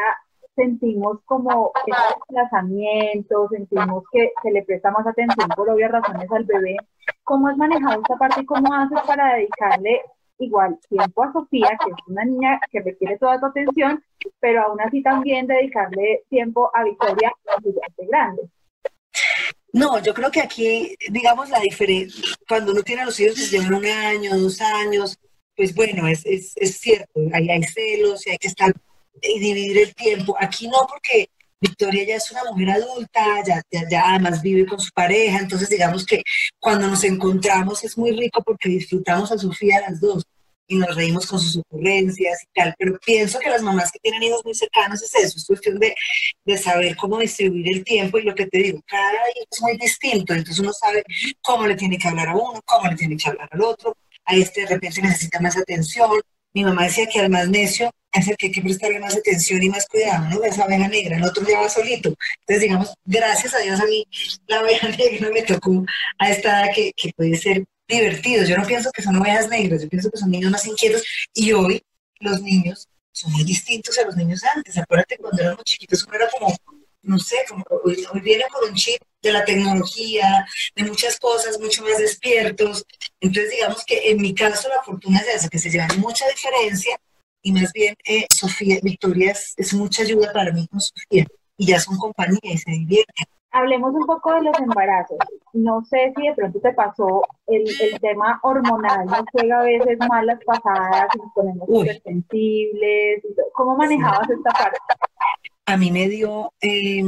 sentimos 0.55 1.19
como 1.25 1.73
ese 1.87 1.97
desplazamiento, 2.15 3.49
sentimos 3.49 4.05
que 4.13 4.33
se 4.43 4.51
le 4.51 4.63
presta 4.65 4.91
más 4.91 5.07
atención 5.07 5.49
por 5.57 5.71
obvias 5.71 5.91
razones 5.91 6.31
al 6.31 6.45
bebé. 6.45 6.77
¿Cómo 7.25 7.49
has 7.49 7.57
manejado 7.57 8.03
esta 8.03 8.17
parte 8.17 8.43
y 8.43 8.47
cómo 8.47 8.73
haces 8.75 9.01
para 9.07 9.35
dedicarle 9.37 10.03
igual 10.39 10.79
tiempo 10.89 11.23
a 11.23 11.33
Sofía, 11.33 11.79
que 11.85 11.91
es 11.91 11.97
una 12.07 12.25
niña 12.25 12.61
que 12.71 12.81
requiere 12.81 13.19
toda 13.19 13.39
tu 13.39 13.47
atención, 13.47 14.03
pero 14.41 14.63
aún 14.63 14.81
así 14.81 15.03
también 15.03 15.47
dedicarle 15.47 16.23
tiempo 16.29 16.71
a 16.75 16.85
Victoria, 16.85 17.33
que 17.97 18.07
grande. 18.07 18.43
No, 19.73 20.03
yo 20.03 20.13
creo 20.13 20.31
que 20.31 20.41
aquí, 20.41 20.95
digamos, 21.11 21.49
la 21.49 21.61
diferencia, 21.61 22.23
cuando 22.47 22.73
uno 22.73 22.83
tiene 22.83 23.03
a 23.03 23.07
los 23.07 23.19
hijos 23.21 23.37
que 23.37 23.57
llevan 23.57 23.75
un 23.75 23.87
año, 23.87 24.39
dos 24.39 24.61
años, 24.61 25.19
pues 25.57 25.75
bueno, 25.75 26.07
es, 26.09 26.25
es, 26.27 26.53
es 26.57 26.79
cierto, 26.79 27.21
ahí 27.33 27.51
hay 27.51 27.63
celos 27.63 28.27
y 28.27 28.31
hay 28.31 28.39
que 28.39 28.49
estar 28.49 28.73
y 29.23 29.39
dividir 29.39 29.79
el 29.79 29.95
tiempo. 29.95 30.37
Aquí 30.39 30.69
no, 30.69 30.87
porque 30.89 31.29
Victoria 31.61 32.05
ya 32.05 32.17
es 32.17 32.31
una 32.33 32.45
mujer 32.51 32.71
adulta, 32.71 33.25
ya, 33.47 33.63
ya, 33.89 34.11
además 34.11 34.43
vive 34.43 34.67
con 34.67 34.81
su 34.81 34.91
pareja, 34.93 35.39
entonces 35.39 35.69
digamos 35.69 36.05
que 36.05 36.23
cuando 36.59 36.89
nos 36.89 37.05
encontramos 37.05 37.85
es 37.85 37.97
muy 37.97 38.11
rico 38.13 38.43
porque 38.43 38.69
disfrutamos 38.69 39.31
a 39.31 39.39
Sofía 39.39 39.81
las 39.81 40.01
dos 40.01 40.25
y 40.73 40.77
nos 40.77 40.95
reímos 40.97 41.27
con 41.27 41.39
sus 41.39 41.59
ocurrencias 41.59 42.43
y 42.43 42.47
tal, 42.55 42.75
pero 42.79 42.99
pienso 43.05 43.39
que 43.39 43.51
las 43.51 43.63
mamás 43.63 43.93
que 43.93 43.99
tienen 43.99 44.23
hijos 44.23 44.43
muy 44.45 44.55
cercanos 44.55 45.03
es 45.03 45.15
eso, 45.15 45.39
es 45.39 45.47
cuestión 45.47 45.79
de, 45.79 45.95
de 46.45 46.59
saber 46.59 46.97
cómo 46.97 47.19
distribuir 47.19 47.69
el 47.69 47.85
tiempo 47.85 48.19
y 48.19 48.23
lo 48.23 48.35
que 48.35 48.47
te 48.47 48.59
digo, 48.59 48.81
cada 48.87 49.13
hijo 49.13 49.47
es 49.51 49.61
muy 49.61 49.77
distinto, 49.77 50.33
entonces 50.33 50.59
uno 50.59 50.73
sabe 50.73 51.05
cómo 51.43 51.67
le 51.67 51.75
tiene 51.75 51.99
que 51.99 52.09
hablar 52.09 52.29
a 52.29 52.35
uno, 52.35 52.61
cómo 52.65 52.89
le 52.89 52.97
tiene 52.97 53.17
que 53.17 53.29
hablar 53.29 53.49
al 53.53 53.63
otro, 53.63 53.97
a 54.25 54.35
este 54.35 54.63
de 54.63 54.69
repente 54.69 55.03
necesita 55.03 55.41
más 55.41 55.57
atención. 55.57 56.11
Mi 56.55 56.65
mamá 56.65 56.85
decía 56.85 57.07
que 57.07 57.21
al 57.21 57.31
más 57.31 57.49
necio 57.49 57.91
es 58.13 58.29
el 58.29 58.37
que 58.37 58.47
hay 58.47 58.53
que 58.53 58.63
prestarle 58.63 59.01
más 59.01 59.17
atención 59.17 59.63
y 59.63 59.71
más 59.71 59.87
cuidado, 59.87 60.29
¿no? 60.29 60.45
Esa 60.45 60.65
abeja 60.65 60.87
negra, 60.89 61.17
el 61.17 61.25
otro 61.25 61.47
ya 61.49 61.61
va 61.61 61.69
solito. 61.69 62.15
Entonces, 62.41 62.61
digamos, 62.61 62.95
gracias 63.05 63.55
a 63.55 63.59
Dios 63.59 63.81
a 63.81 63.87
mí 63.87 64.07
la 64.47 64.59
abeja 64.59 64.89
negra 64.99 65.31
me 65.33 65.43
tocó 65.43 65.85
a 66.19 66.31
esta 66.31 66.65
edad 66.65 66.75
que, 66.75 66.93
que 66.95 67.11
puede 67.17 67.37
ser 67.37 67.65
divertido. 67.93 68.45
Yo 68.45 68.57
no 68.57 68.67
pienso 68.67 68.91
que 68.93 69.03
son 69.03 69.17
ovejas 69.17 69.49
negras, 69.49 69.83
yo 69.83 69.89
pienso 69.89 70.11
que 70.11 70.19
son 70.19 70.31
niños 70.31 70.51
más 70.51 70.67
inquietos 70.67 71.03
y 71.35 71.53
hoy 71.53 71.83
los 72.21 72.41
niños 72.41 72.89
son 73.13 73.33
muy 73.33 73.45
distintos 73.45 73.99
a 73.99 74.05
los 74.05 74.17
niños 74.17 74.43
antes. 74.55 74.77
Acuérdate 74.79 75.19
cuando 75.19 75.43
éramos 75.43 75.65
chiquitos 75.65 76.05
uno 76.05 76.17
era 76.17 76.29
como, 76.31 76.57
no 77.03 77.19
sé, 77.19 77.37
como 77.49 77.65
hoy, 77.85 78.05
hoy 78.13 78.21
vienen 78.21 78.47
con 78.53 78.69
un 78.69 78.75
chip 78.75 79.01
de 79.21 79.33
la 79.33 79.45
tecnología, 79.45 80.47
de 80.75 80.85
muchas 80.85 81.19
cosas, 81.19 81.59
mucho 81.61 81.83
más 81.83 81.99
despiertos. 81.99 82.85
Entonces, 83.21 83.51
digamos 83.51 83.85
que 83.85 84.11
en 84.11 84.21
mi 84.21 84.35
caso 84.35 84.69
la 84.69 84.83
fortuna 84.83 85.21
es 85.21 85.37
esa, 85.37 85.49
que 85.49 85.59
se 85.59 85.71
llevan 85.71 86.01
mucha 86.01 86.27
diferencia 86.29 86.99
y 87.43 87.53
más 87.53 87.73
bien 87.73 87.97
eh, 88.05 88.27
Sofía, 88.31 88.79
Victoria 88.83 89.33
es, 89.33 89.55
es, 89.57 89.75
mucha 89.75 90.03
ayuda 90.03 90.33
para 90.33 90.53
mí 90.53 90.67
con 90.69 90.81
Sofía 90.81 91.27
y 91.57 91.67
ya 91.67 91.81
son 91.81 91.97
compañía 91.99 92.41
y 92.43 92.59
se 92.59 92.71
divierten. 92.71 93.27
Hablemos 93.53 93.95
un 93.95 94.07
poco 94.07 94.35
de 94.35 94.43
los 94.43 94.59
embarazos. 94.59 95.19
No 95.53 95.85
sé 95.85 96.13
si 96.17 96.27
de 96.27 96.35
pronto 96.35 96.61
te 96.61 96.73
pasó 96.73 97.23
el, 97.47 97.63
el 97.81 98.01
tema 98.01 98.41
hormonal, 98.43 99.07
nos 99.07 99.25
juega 99.31 99.61
a 99.61 99.65
veces 99.65 99.99
malas 100.09 100.39
pasadas, 100.45 101.09
nos 101.19 101.33
ponemos 101.35 101.69
sensibles. 102.03 103.23
¿Cómo 103.55 103.77
manejabas 103.77 104.27
sí. 104.27 104.35
esta 104.35 104.51
parte? 104.51 104.79
A 105.67 105.77
mí 105.77 105.91
me 105.91 106.09
dio, 106.09 106.53
eh, 106.61 107.03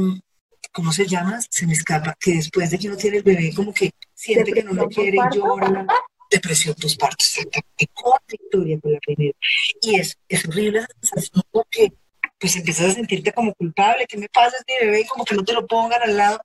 ¿cómo 0.71 0.91
se 0.91 1.07
llama? 1.07 1.39
Se 1.49 1.65
me 1.65 1.73
escapa, 1.73 2.15
que 2.19 2.35
después 2.35 2.69
de 2.69 2.77
que 2.77 2.87
uno 2.87 2.97
tiene 2.97 3.17
el 3.17 3.23
bebé, 3.23 3.51
como 3.55 3.73
que 3.73 3.91
siente 4.13 4.53
que 4.53 4.63
no 4.63 4.73
lo 4.73 4.87
quiere, 4.87 5.17
llora 5.33 5.85
depresión 6.29 6.75
postparto, 6.75 7.17
exactamente, 7.19 7.87
con 7.93 8.17
Victoria, 8.27 8.79
con 8.79 8.93
la 8.93 8.99
primera. 8.99 9.37
Y 9.81 9.95
es, 9.95 10.17
es 10.27 10.47
horrible 10.47 10.79
esa 10.79 10.87
sensación 11.01 11.43
porque 11.51 11.93
pues 12.39 12.55
empiezas 12.55 12.91
a 12.91 12.93
sentirte 12.93 13.31
como 13.33 13.53
culpable, 13.53 14.05
¿qué 14.07 14.17
me 14.17 14.29
pasa? 14.29 14.57
Es 14.57 14.63
mi 14.67 14.85
bebé, 14.85 15.01
y 15.01 15.05
como 15.05 15.25
que 15.25 15.35
no 15.35 15.43
te 15.43 15.53
lo 15.53 15.65
pongan 15.67 16.01
al 16.01 16.17
lado. 16.17 16.39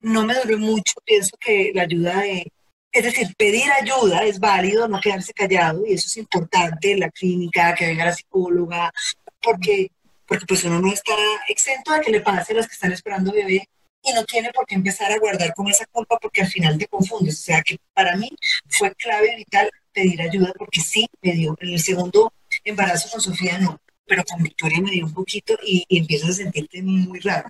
No 0.00 0.24
me 0.24 0.34
duró 0.34 0.58
mucho, 0.58 0.94
pienso 1.04 1.36
que 1.40 1.72
la 1.74 1.82
ayuda 1.82 2.20
de, 2.20 2.52
es 2.92 3.04
decir, 3.04 3.34
pedir 3.36 3.70
ayuda 3.72 4.24
es 4.24 4.38
válido, 4.40 4.88
no 4.88 5.00
quedarse 5.00 5.32
callado, 5.32 5.86
y 5.86 5.94
eso 5.94 6.06
es 6.06 6.16
importante 6.16 6.92
en 6.92 7.00
la 7.00 7.10
clínica, 7.10 7.74
que 7.74 7.86
venga 7.86 8.06
la 8.06 8.12
psicóloga, 8.14 8.92
porque, 9.40 9.90
porque 10.26 10.46
pues 10.46 10.64
uno 10.64 10.80
no 10.80 10.92
está 10.92 11.14
exento 11.48 11.92
de 11.92 12.00
que 12.00 12.10
le 12.10 12.20
pase 12.20 12.52
a 12.52 12.56
los 12.56 12.66
que 12.66 12.74
están 12.74 12.92
esperando 12.92 13.32
bebé, 13.32 13.68
y 14.02 14.12
no 14.12 14.24
tiene 14.24 14.50
por 14.52 14.66
qué 14.66 14.74
empezar 14.74 15.12
a 15.12 15.18
guardar 15.18 15.54
con 15.54 15.68
esa 15.68 15.86
culpa 15.86 16.18
porque 16.20 16.42
al 16.42 16.48
final 16.48 16.76
te 16.76 16.86
confundes. 16.88 17.38
O 17.38 17.42
sea 17.42 17.62
que 17.62 17.78
para 17.94 18.16
mí 18.16 18.28
fue 18.68 18.92
clave 18.94 19.36
vital 19.36 19.70
pedir 19.92 20.20
ayuda 20.22 20.52
porque 20.58 20.80
sí 20.80 21.06
me 21.22 21.32
dio. 21.32 21.56
En 21.60 21.68
el 21.68 21.80
segundo 21.80 22.32
embarazo 22.64 23.10
con 23.10 23.20
Sofía 23.20 23.58
no, 23.58 23.80
pero 24.12 24.24
con 24.30 24.42
Victoria 24.42 24.78
me 24.82 24.90
dio 24.90 25.06
un 25.06 25.14
poquito 25.14 25.54
y, 25.64 25.86
y 25.88 25.98
empiezas 26.00 26.28
a 26.28 26.32
sentirte 26.34 26.82
muy 26.82 27.18
raro. 27.20 27.48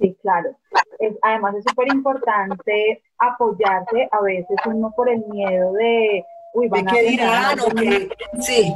Sí, 0.00 0.16
claro. 0.22 0.56
Es, 0.98 1.14
además 1.20 1.54
es 1.56 1.64
súper 1.68 1.88
importante 1.88 3.02
apoyarse 3.18 4.08
a 4.10 4.22
veces 4.22 4.56
uno 4.64 4.90
por 4.96 5.10
el 5.10 5.22
miedo 5.26 5.74
de, 5.74 6.24
uy, 6.54 6.68
van 6.68 6.86
¿De 6.86 6.92
qué 6.92 7.10
dirán? 7.10 7.60
O 7.60 7.66
sí, 8.40 8.72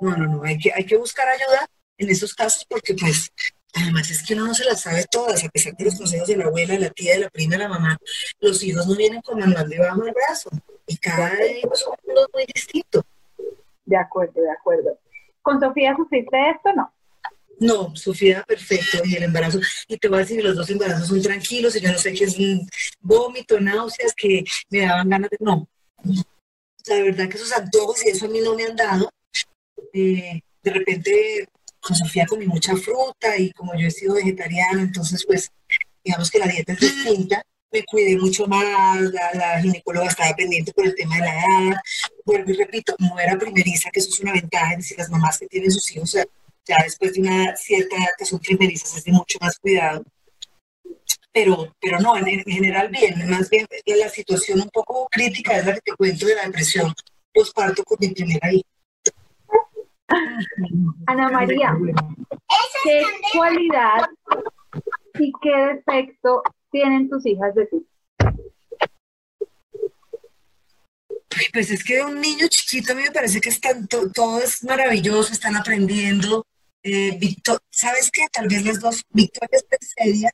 no, 0.00 0.16
no, 0.16 0.26
no, 0.26 0.42
hay 0.42 0.56
que, 0.56 0.72
hay 0.74 0.86
que 0.86 0.96
buscar 0.96 1.28
ayuda 1.28 1.68
en 1.98 2.08
esos 2.08 2.34
casos 2.34 2.64
porque 2.64 2.94
pues 2.94 3.30
Además 3.78 4.10
es 4.10 4.22
que 4.22 4.32
uno 4.32 4.46
no 4.46 4.54
se 4.54 4.64
las 4.64 4.80
sabe 4.80 5.04
todas, 5.10 5.44
a 5.44 5.50
pesar 5.50 5.76
de 5.76 5.84
los 5.84 5.96
consejos 5.96 6.26
de 6.26 6.38
la 6.38 6.46
abuela, 6.46 6.72
de 6.72 6.80
la 6.80 6.88
tía, 6.88 7.12
de 7.12 7.18
la 7.20 7.28
prima, 7.28 7.56
de 7.56 7.58
la 7.58 7.68
mamá. 7.68 7.98
Los 8.40 8.62
hijos 8.62 8.86
no 8.86 8.96
vienen 8.96 9.20
con 9.20 9.38
manual 9.38 9.68
debajo 9.68 10.00
del 10.00 10.14
brazo 10.14 10.48
y 10.86 10.96
cada 10.96 11.46
hijo 11.46 11.74
es 11.74 11.86
un 11.86 11.94
mundo 12.06 12.26
muy 12.32 12.46
distinto. 12.54 13.04
De 13.84 13.98
acuerdo, 13.98 14.40
de 14.40 14.50
acuerdo. 14.50 14.98
¿Con 15.46 15.60
Sofía 15.60 15.94
sufriste 15.94 16.36
esto 16.50 16.72
no? 16.74 16.92
No, 17.60 17.94
Sofía, 17.94 18.42
perfecto. 18.42 18.98
Y 19.04 19.14
el 19.14 19.22
embarazo, 19.22 19.60
y 19.86 19.96
te 19.96 20.08
voy 20.08 20.18
a 20.18 20.20
decir, 20.22 20.42
los 20.42 20.56
dos 20.56 20.68
embarazos 20.70 21.06
son 21.06 21.22
tranquilos, 21.22 21.76
y 21.76 21.80
yo 21.80 21.92
no 21.92 21.98
sé 21.98 22.12
qué 22.14 22.24
es 22.24 22.36
un 22.36 22.68
vómito, 23.00 23.60
náuseas, 23.60 24.12
que 24.16 24.42
me 24.70 24.80
daban 24.80 25.08
ganas 25.08 25.30
de. 25.30 25.36
No. 25.38 25.68
La 26.88 26.96
verdad 26.96 27.28
que 27.28 27.36
esos 27.36 27.52
antojos 27.52 28.04
y 28.04 28.08
eso 28.08 28.26
a 28.26 28.28
mí 28.28 28.40
no 28.40 28.56
me 28.56 28.64
han 28.64 28.74
dado. 28.74 29.08
Eh, 29.92 30.40
de 30.64 30.70
repente 30.72 31.48
con 31.78 31.94
Sofía 31.94 32.26
comí 32.26 32.46
mucha 32.46 32.74
fruta 32.74 33.38
y 33.38 33.52
como 33.52 33.72
yo 33.78 33.86
he 33.86 33.90
sido 33.92 34.14
vegetariana, 34.14 34.82
entonces 34.82 35.24
pues 35.24 35.52
digamos 36.02 36.28
que 36.28 36.40
la 36.40 36.48
dieta 36.48 36.72
es 36.72 36.80
distinta. 36.80 37.40
Me 37.72 37.84
cuidé 37.84 38.16
mucho 38.16 38.46
más, 38.46 39.00
la, 39.34 39.60
ginecóloga 39.60 40.06
estaba 40.06 40.34
pendiente 40.34 40.72
por 40.72 40.86
el 40.86 40.94
tema 40.94 41.16
de 41.16 41.20
la 41.22 41.32
edad. 41.32 41.76
Vuelvo 42.24 42.50
y 42.50 42.54
repito, 42.54 42.94
no 42.98 43.18
era 43.18 43.36
primeriza, 43.36 43.90
que 43.90 44.00
eso 44.00 44.10
es 44.10 44.20
una 44.20 44.32
ventaja, 44.32 44.72
es 44.72 44.78
decir, 44.78 44.98
las 44.98 45.10
mamás 45.10 45.38
que 45.38 45.46
tienen 45.46 45.70
sus 45.70 45.90
hijos 45.92 46.16
ya 46.66 46.76
después 46.82 47.14
de 47.14 47.20
una 47.20 47.56
cierta 47.56 47.96
edad 47.96 48.10
que 48.18 48.24
son 48.24 48.40
primerizas 48.40 48.96
es 48.96 49.04
de 49.04 49.12
mucho 49.12 49.38
más 49.40 49.58
cuidado. 49.58 50.02
Pero, 51.32 51.74
pero 51.80 52.00
no, 52.00 52.16
en, 52.16 52.26
en 52.28 52.42
general 52.44 52.88
bien, 52.88 53.28
más 53.30 53.50
bien 53.50 53.66
la 53.86 54.08
situación 54.08 54.60
un 54.60 54.70
poco 54.70 55.06
crítica 55.10 55.56
es 55.56 55.66
la 55.66 55.74
que 55.74 55.80
te 55.80 55.92
cuento 55.92 56.26
de 56.26 56.34
la 56.34 56.44
depresión 56.44 56.92
postparto 57.32 57.84
con 57.84 57.98
mi 58.00 58.08
primera 58.08 58.52
hija. 58.52 58.68
Ana 61.06 61.30
María, 61.30 61.76
¿qué 62.84 63.02
cualidad 63.32 64.08
y 65.18 65.32
qué 65.42 65.50
defecto 65.50 66.42
tienen 66.76 67.08
tus 67.08 67.24
hijas 67.24 67.54
de 67.54 67.66
ti? 67.66 67.86
Pues 71.52 71.70
es 71.70 71.82
que 71.82 72.02
un 72.02 72.20
niño 72.20 72.46
chiquito 72.48 72.92
a 72.92 72.94
mí 72.94 73.02
me 73.02 73.10
parece 73.10 73.40
que 73.40 73.48
están 73.48 73.86
to 73.88 74.10
todo 74.12 74.42
es 74.42 74.62
maravilloso, 74.62 75.32
están 75.32 75.56
aprendiendo. 75.56 76.44
Eh, 76.82 77.18
¿Sabes 77.70 78.10
qué? 78.10 78.22
Tal 78.30 78.46
vez 78.46 78.64
las 78.64 78.80
dos, 78.80 79.02
Victoria 79.10 79.48
es 79.52 79.94
seria 79.96 80.30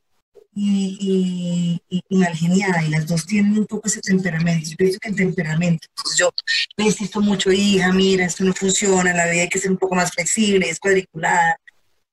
y, 0.55 1.81
y, 1.89 2.03
y, 2.09 2.19
mal 2.19 2.35
geniada, 2.35 2.83
y 2.85 2.91
las 2.91 3.07
dos 3.07 3.25
tienen 3.25 3.57
un 3.57 3.67
poco 3.67 3.87
ese 3.87 4.01
temperamento. 4.01 4.71
Yo 4.71 4.77
pienso 4.77 4.99
que 4.99 5.09
el 5.11 5.17
temperamento. 5.17 5.87
Entonces 5.89 6.19
yo 6.19 6.31
le 6.77 6.85
insisto 6.87 7.21
mucho, 7.21 7.53
hija, 7.53 7.93
mira, 7.93 8.27
esto 8.27 8.45
no 8.45 8.53
funciona, 8.53 9.15
la 9.15 9.31
vida 9.31 9.43
hay 9.43 9.49
que 9.49 9.61
ser 9.61 9.71
un 9.71 9.79
poco 9.79 9.95
más 9.95 10.11
flexible, 10.13 10.69
es 10.69 10.81
cuadriculada. 10.81 11.57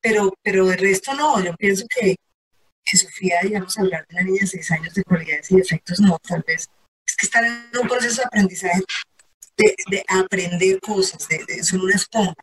Pero, 0.02 0.34
pero 0.44 0.68
de 0.68 0.78
resto 0.78 1.14
no, 1.16 1.44
yo 1.44 1.56
pienso 1.58 1.86
que, 1.90 2.16
que 2.86 2.98
Sofía, 2.98 3.40
digamos, 3.44 3.78
hablar 3.78 4.06
de 4.08 4.16
una 4.16 4.24
niña 4.24 4.42
de 4.42 4.48
seis 4.48 4.72
años 4.72 4.94
de 4.94 5.04
cualidades 5.04 5.52
y 5.52 5.58
defectos, 5.58 6.00
no, 6.00 6.18
tal 6.20 6.44
vez. 6.46 6.68
Es 7.08 7.16
que 7.16 7.26
están 7.26 7.46
en 7.46 7.80
un 7.82 7.88
proceso 7.88 8.22
de 8.22 8.28
aprendizaje, 8.28 8.82
de, 9.58 9.76
de 9.92 10.04
aprender 10.08 10.80
cosas, 10.80 11.28
de, 11.28 11.38
de, 11.38 11.78
una 11.78 11.96
esponja. 11.96 12.34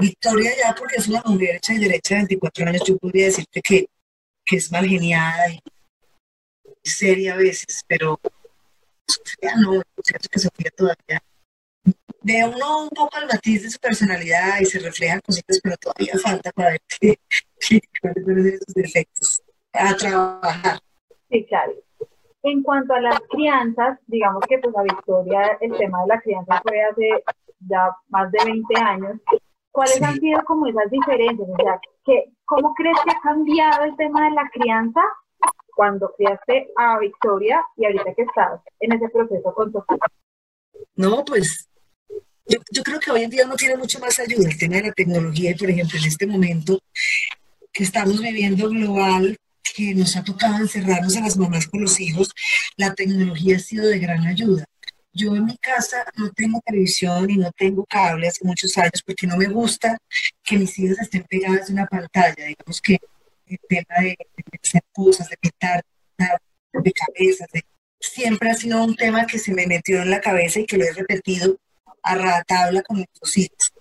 Victoria 0.00 0.50
ya, 0.56 0.74
porque 0.74 0.96
es 0.96 1.08
una 1.08 1.22
mujer 1.24 1.56
hecha 1.56 1.74
y 1.74 1.78
derecha 1.78 2.14
de 2.14 2.20
24 2.22 2.66
años, 2.66 2.82
yo 2.86 2.98
podría 2.98 3.26
decirte 3.26 3.60
que 3.62 3.86
que 4.44 4.56
es 4.56 4.70
mal 4.70 4.86
geniada 4.86 5.48
y 5.50 5.60
seria 6.82 7.34
a 7.34 7.36
veces, 7.36 7.82
pero 7.86 8.20
Sofía 9.06 9.54
no, 9.56 9.82
siento 10.02 10.28
que 10.30 10.38
Sofía 10.38 10.70
todavía 10.76 11.22
ve 12.22 12.44
uno 12.44 12.84
un 12.84 12.90
poco 12.90 13.18
el 13.18 13.26
matiz 13.26 13.62
de 13.62 13.70
su 13.70 13.78
personalidad 13.78 14.60
y 14.60 14.66
se 14.66 14.78
reflejan 14.78 15.20
cositas, 15.20 15.60
pero 15.62 15.76
todavía 15.76 16.14
falta 16.22 16.52
para 16.52 16.70
ver 16.72 16.82
qué, 17.00 17.18
cuáles 18.00 18.24
son 18.24 18.46
esos 18.46 18.74
defectos 18.74 19.42
a 19.72 19.96
trabajar. 19.96 20.78
Sí, 21.30 21.46
claro. 21.46 21.72
En 22.42 22.62
cuanto 22.62 22.94
a 22.94 23.00
las 23.00 23.20
crianzas, 23.30 23.98
digamos 24.06 24.44
que 24.48 24.58
pues 24.58 24.76
a 24.76 24.82
Victoria 24.82 25.58
el 25.60 25.76
tema 25.78 26.02
de 26.02 26.08
la 26.08 26.20
crianza 26.20 26.60
fue 26.62 26.82
hace 26.82 27.24
ya 27.60 27.96
más 28.08 28.30
de 28.32 28.38
20 28.44 28.80
años. 28.80 29.20
¿Cuáles 29.70 29.94
sí. 29.94 30.04
han 30.04 30.18
sido 30.18 30.42
como 30.44 30.66
esas 30.66 30.90
diferencias? 30.90 31.48
O 31.48 31.56
sea, 31.56 31.80
¿qué, 32.04 32.32
¿cómo 32.44 32.74
crees 32.74 32.98
que 33.04 33.10
ha 33.10 33.20
cambiado 33.22 33.84
el 33.84 33.96
tema 33.96 34.24
de 34.24 34.30
la 34.32 34.50
crianza 34.52 35.00
cuando 35.74 36.12
criaste 36.16 36.68
a 36.76 36.98
Victoria 36.98 37.64
y 37.76 37.86
ahorita 37.86 38.12
que 38.14 38.22
estás 38.22 38.60
en 38.80 38.92
ese 38.92 39.08
proceso 39.08 39.54
con 39.54 39.72
Sofía? 39.72 39.98
No, 40.96 41.24
pues 41.24 41.70
yo, 42.46 42.58
yo, 42.72 42.82
creo 42.82 43.00
que 43.00 43.10
hoy 43.10 43.22
en 43.22 43.30
día 43.30 43.46
uno 43.46 43.54
tiene 43.54 43.76
mucho 43.76 43.98
más 44.00 44.18
ayuda. 44.18 44.48
El 44.48 44.58
tema 44.58 44.76
de 44.76 44.88
la 44.88 44.92
tecnología, 44.92 45.52
y 45.52 45.54
por 45.54 45.70
ejemplo, 45.70 45.98
en 45.98 46.06
este 46.06 46.26
momento 46.26 46.78
que 47.72 47.84
estamos 47.84 48.20
viviendo 48.20 48.68
global, 48.68 49.36
que 49.74 49.94
nos 49.94 50.16
ha 50.16 50.24
tocado 50.24 50.58
encerrarnos 50.58 51.16
a 51.16 51.20
las 51.20 51.36
mamás 51.36 51.66
con 51.66 51.82
los 51.82 52.00
hijos, 52.00 52.30
la 52.76 52.94
tecnología 52.94 53.56
ha 53.56 53.60
sido 53.60 53.86
de 53.86 53.98
gran 53.98 54.26
ayuda. 54.26 54.64
Yo 55.14 55.36
en 55.36 55.44
mi 55.44 55.56
casa 55.58 56.04
no 56.16 56.30
tengo 56.30 56.60
televisión 56.64 57.28
y 57.30 57.36
no 57.36 57.50
tengo 57.52 57.84
cable 57.84 58.28
hace 58.28 58.44
muchos 58.44 58.76
años 58.78 59.02
porque 59.04 59.26
no 59.26 59.36
me 59.36 59.46
gusta 59.46 59.98
que 60.42 60.56
mis 60.56 60.78
hijas 60.78 61.00
estén 61.00 61.24
pegadas 61.24 61.66
de 61.66 61.74
una 61.74 61.86
pantalla. 61.86 62.46
Digamos 62.46 62.80
que 62.80 62.98
el 63.46 63.58
tema 63.68 64.00
de, 64.00 64.16
hacer 64.62 64.82
cosas, 64.92 65.28
de 65.28 65.36
pintar, 65.36 65.84
de 66.72 66.92
cabezas, 66.92 67.48
de, 67.52 67.62
siempre 68.00 68.50
ha 68.50 68.54
sido 68.54 68.82
un 68.82 68.96
tema 68.96 69.26
que 69.26 69.38
se 69.38 69.52
me 69.52 69.66
metió 69.66 70.00
en 70.00 70.10
la 70.10 70.20
cabeza 70.20 70.60
y 70.60 70.66
que 70.66 70.78
lo 70.78 70.84
he 70.84 70.92
repetido 70.92 71.58
a 72.02 72.14
ratabla 72.14 72.82
con 72.82 72.96
nuestros 72.96 73.36
hijos. 73.36 73.72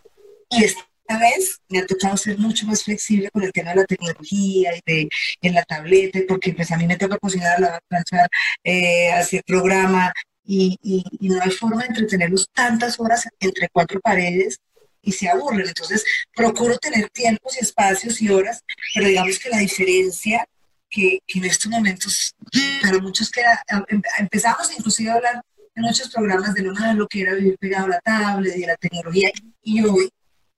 Y 0.50 0.66
esta 0.66 0.91
vez 1.20 1.60
me 1.70 1.80
ha 1.80 1.86
tocado 1.86 2.18
ser 2.18 2.38
mucho 2.38 2.65
más 2.65 2.84
flexible 2.84 3.30
con 3.32 3.44
el 3.44 3.51
tema 3.51 3.72
de 3.72 3.77
la 3.77 3.86
tecnología 3.86 4.72
y 4.75 4.82
de 4.86 5.10
en 5.41 5.53
la 5.53 5.63
tableta, 5.63 6.20
porque 6.27 6.53
pues 6.53 6.72
a 6.72 6.77
mí 6.77 6.88
me 6.88 6.98
toca 6.98 7.18
cocinar, 7.18 7.60
la 7.60 7.80
planchar, 7.88 8.30
eh, 8.63 9.12
hacer 9.12 9.44
programa, 9.46 10.12
y, 10.44 10.77
y, 10.82 11.03
y, 11.20 11.30
no 11.30 11.41
hay 11.41 11.51
forma 11.51 11.84
de 11.84 11.89
entretenerlos 11.89 12.50
tantas 12.51 13.00
horas 13.00 13.27
entre 13.39 13.70
cuatro 13.70 14.00
paredes 14.01 14.60
y 15.01 15.12
se 15.12 15.30
aburren. 15.30 15.68
Entonces, 15.68 16.03
procuro 16.36 16.77
tener 16.77 17.10
tiempos 17.10 17.56
y 17.56 17.63
espacios 17.63 18.22
y 18.22 18.30
horas, 18.30 18.63
pero 18.94 19.08
digamos 19.08 19.39
que 19.39 19.50
la 19.50 19.60
diferencia 19.60 20.46
que, 20.89 21.20
que 21.25 21.39
en 21.39 21.46
estos 21.46 21.72
momentos, 21.72 22.36
para 22.82 23.00
muchos 23.00 23.30
que 23.30 23.41
em, 23.41 24.01
empezamos 24.20 24.72
inclusive 24.77 25.10
a 25.10 25.13
hablar 25.15 25.41
en 25.74 25.84
muchos 25.84 26.10
programas 26.10 26.53
de 26.53 26.63
lo 26.63 26.74
malo 26.74 27.08
que 27.08 27.22
era 27.22 27.34
vivir 27.34 27.58
pegado 27.58 27.86
a 27.86 27.89
la 27.89 28.01
tablet 28.01 28.58
y 28.58 28.63
a 28.65 28.68
la 28.68 28.75
tecnología, 28.75 29.32
y 29.63 29.84
hoy 29.84 30.10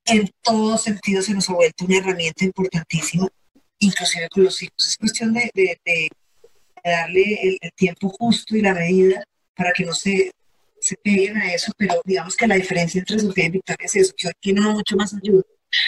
en 0.05 0.29
todo 0.41 0.77
sentido 0.77 1.22
se 1.22 1.33
nos 1.33 1.50
ha 1.50 1.53
vuelto 1.53 1.86
una 1.86 1.98
herramienta 1.98 2.45
importantísima, 2.45 3.27
inclusive 3.79 4.27
con 4.29 4.43
los 4.43 4.62
hijos. 4.62 4.88
Es 4.88 4.98
cuestión 4.98 5.33
de, 5.33 5.51
darle 6.83 7.57
el, 7.62 7.72
tiempo 7.75 8.10
justo 8.10 8.55
y 8.55 8.62
la 8.62 8.74
medida 8.74 9.24
para 9.55 9.72
que 9.72 9.86
no 9.86 9.93
se, 9.93 10.31
se 10.79 10.95
peguen 10.98 11.38
a 11.38 11.53
eso, 11.53 11.72
pero 11.77 12.01
digamos 12.03 12.36
que 12.36 12.48
la 12.48 12.55
diferencia 12.55 13.00
entre 13.00 13.19
Sofía 13.19 13.45
y 13.45 13.50
Victoria 13.51 13.86
es 13.86 13.95
eso, 13.95 14.13
que 14.17 14.27
hoy 14.27 14.33
tienen 14.39 14.63
mucho 14.63 14.95
más 14.98 15.13
ayuda. 15.13 15.43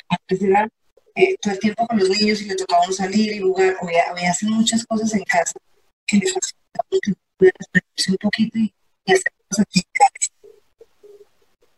Antes 0.08 0.42
era 0.42 0.68
eh, 1.16 1.36
todo 1.42 1.54
el 1.54 1.60
tiempo 1.60 1.88
con 1.88 2.00
los 2.00 2.10
niños 2.10 2.42
y 2.42 2.46
le 2.46 2.56
tocaba 2.56 2.92
salir 2.92 3.34
y 3.34 3.40
jugar, 3.40 3.76
hoy, 3.82 3.94
hoy 4.16 4.26
hacen 4.26 4.50
muchas 4.50 4.86
cosas 4.86 5.14
en 5.14 5.24
casa 5.24 5.54
que 6.08 6.22
un 8.10 8.18
poquito 8.18 8.58
y, 8.60 8.74
hacer 9.08 9.32
cosas 9.50 9.66
actividades. 9.66 10.34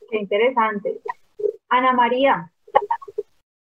Qué 0.09 0.17
interesante. 0.17 1.01
Ana 1.69 1.93
María, 1.93 2.51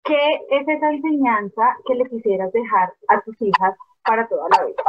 ¿qué 0.04 0.18
es 0.50 0.68
esa 0.68 0.90
enseñanza 0.90 1.76
que 1.86 1.94
le 1.94 2.08
quisieras 2.08 2.52
dejar 2.52 2.92
a 3.08 3.20
tus 3.22 3.40
hijas 3.40 3.74
para 4.04 4.28
toda 4.28 4.48
la 4.50 4.66
vida? 4.66 4.82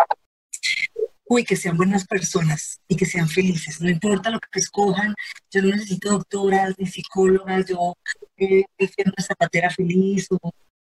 uy, 1.30 1.44
que 1.44 1.56
sean 1.56 1.78
buenas 1.78 2.06
personas 2.06 2.80
y 2.88 2.96
que 2.96 3.06
sean 3.06 3.28
felices, 3.28 3.82
no 3.82 3.90
importa 3.90 4.30
lo 4.30 4.40
que 4.40 4.60
escojan, 4.60 5.14
yo 5.52 5.62
no 5.62 5.70
necesito 5.70 6.12
doctoras 6.12 6.76
ni 6.78 6.86
psicólogas, 6.86 7.66
yo 7.66 7.96
eh, 8.38 8.64
prefiero 8.76 9.12
una 9.16 9.26
zapatera 9.26 9.70
feliz 9.70 10.28
o, 10.32 10.40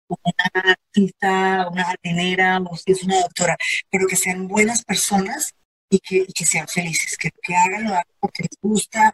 una 0.10 0.72
artista, 0.72 1.68
una 1.70 1.84
jardinera 1.84 2.60
o 2.60 2.78
si 2.78 2.92
es 2.94 3.04
una 3.04 3.20
doctora, 3.22 3.58
pero 3.90 4.08
que 4.08 4.16
sean 4.16 4.48
buenas 4.48 4.84
personas 4.84 5.54
y 5.90 6.00
que, 6.00 6.46
sean 6.46 6.68
felices, 6.68 7.18
que, 7.18 7.32
hagan 7.54 7.86
lo 7.86 8.30
que 8.30 8.44
les 8.44 8.58
gusta 8.62 9.12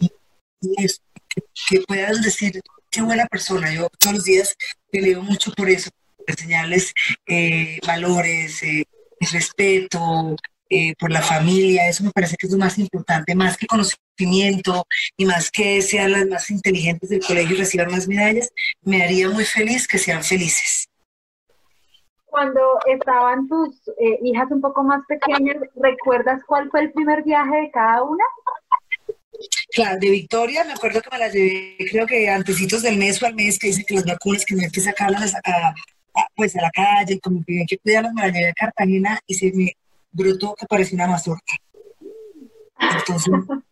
y, 0.00 0.12
y 0.60 0.84
eso, 0.84 1.00
que, 1.28 1.80
puedan 1.86 2.20
decir 2.22 2.60
qué 2.90 3.02
buena 3.02 3.26
persona. 3.26 3.72
Yo 3.72 3.88
todos 3.98 4.16
los 4.16 4.24
días 4.24 4.56
peleo 4.90 5.22
mucho 5.22 5.52
por 5.52 5.68
eso, 5.68 5.90
por 6.16 6.30
enseñarles 6.30 6.92
eh, 7.26 7.78
valores, 7.86 8.62
eh, 8.62 8.84
respeto, 9.32 10.36
eh, 10.70 10.94
por 10.98 11.10
la 11.10 11.22
familia, 11.22 11.88
eso 11.88 12.04
me 12.04 12.10
parece 12.10 12.36
que 12.36 12.46
es 12.46 12.52
lo 12.52 12.58
más 12.58 12.78
importante, 12.78 13.34
más 13.34 13.56
que 13.56 13.66
conocimiento 13.66 14.84
y 15.16 15.24
más 15.24 15.50
que 15.50 15.80
sean 15.80 16.12
las 16.12 16.26
más 16.26 16.50
inteligentes 16.50 17.08
del 17.08 17.24
colegio 17.24 17.56
y 17.56 17.58
reciban 17.58 17.90
más 17.90 18.06
medallas, 18.06 18.52
me 18.82 19.02
haría 19.02 19.30
muy 19.30 19.44
feliz 19.44 19.88
que 19.88 19.98
sean 19.98 20.22
felices. 20.22 20.88
Cuando 22.26 22.60
estaban 22.86 23.48
tus 23.48 23.80
hijas 24.22 24.50
un 24.50 24.60
poco 24.60 24.84
más 24.84 25.00
pequeñas, 25.08 25.56
¿recuerdas 25.74 26.42
cuál 26.46 26.70
fue 26.70 26.82
el 26.82 26.92
primer 26.92 27.24
viaje 27.24 27.56
de 27.62 27.70
cada 27.70 28.02
una? 28.02 28.24
Claro, 29.70 29.98
de 30.00 30.10
Victoria 30.10 30.64
me 30.64 30.72
acuerdo 30.72 31.00
que 31.00 31.10
me 31.10 31.18
la 31.18 31.28
llevé, 31.28 31.76
creo 31.90 32.06
que 32.06 32.28
antesitos 32.28 32.82
del 32.82 32.96
mes 32.96 33.22
o 33.22 33.26
al 33.26 33.34
mes, 33.34 33.58
que 33.58 33.68
dice 33.68 33.84
que 33.84 33.94
las 33.94 34.04
vacunas 34.04 34.44
que 34.44 34.54
no 34.54 34.62
hay 34.62 34.70
que 34.70 34.80
sacarlas 34.80 35.34
a, 35.34 35.68
a, 35.68 36.26
pues 36.34 36.56
a 36.56 36.62
la 36.62 36.70
calle, 36.70 37.20
como 37.20 37.44
que 37.44 37.60
hay 37.60 37.66
que 37.66 37.78
cuidarlas, 37.78 38.12
me 38.14 38.22
la 38.22 38.28
llevé 38.28 38.50
a 38.50 38.54
Cartagena 38.54 39.20
y 39.26 39.34
se 39.34 39.52
me 39.52 39.76
brotó 40.10 40.54
que 40.58 40.66
parecía 40.66 40.96
una 40.96 41.06
mazorca. 41.08 41.56
Entonces, 42.80 43.32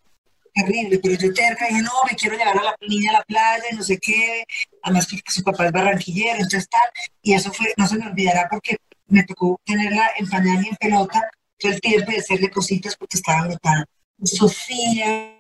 terrible, 0.55 0.99
pero 1.03 1.15
yo 1.17 1.33
terca 1.35 1.67
dije, 1.67 1.83
no, 1.83 1.91
me 2.09 2.17
quiero 2.17 2.37
llevar 2.37 2.59
a 2.59 2.63
la 2.63 2.77
niña 2.89 3.11
a 3.11 3.19
la 3.19 3.23
playa 3.25 3.65
y 3.71 3.77
no 3.77 3.83
sé 3.83 3.99
qué, 3.99 4.45
además 4.83 5.07
que 5.07 5.21
su 5.27 5.43
papá 5.43 5.67
es 5.67 5.73
barranquillero, 5.73 6.37
entonces 6.37 6.69
tal, 6.69 6.89
y 7.23 7.35
eso 7.35 7.53
fue, 7.53 7.75
no 7.77 7.87
se 7.87 7.97
me 7.97 8.07
olvidará 8.07 8.49
porque 8.51 8.77
me 9.09 9.23
tocó 9.25 9.61
tenerla 9.65 10.11
en 10.17 10.29
pañal 10.29 10.65
y 10.65 10.69
en 10.69 10.77
pelota 10.77 11.29
todo 11.59 11.73
el 11.73 11.81
tiempo 11.81 12.13
y 12.13 12.17
hacerle 12.17 12.51
cositas 12.51 12.97
porque 12.97 13.17
estaba 13.17 13.47
brotada. 13.47 13.85
Sofía, 14.23 15.35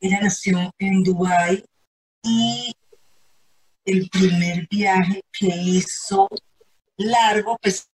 ella 0.00 0.20
nació 0.22 0.72
en 0.78 1.02
Dubái 1.02 1.64
y 2.22 2.72
el 3.84 4.08
primer 4.08 4.68
viaje 4.68 5.22
que 5.32 5.46
hizo 5.46 6.28
largo, 6.96 7.58
pues 7.60 7.88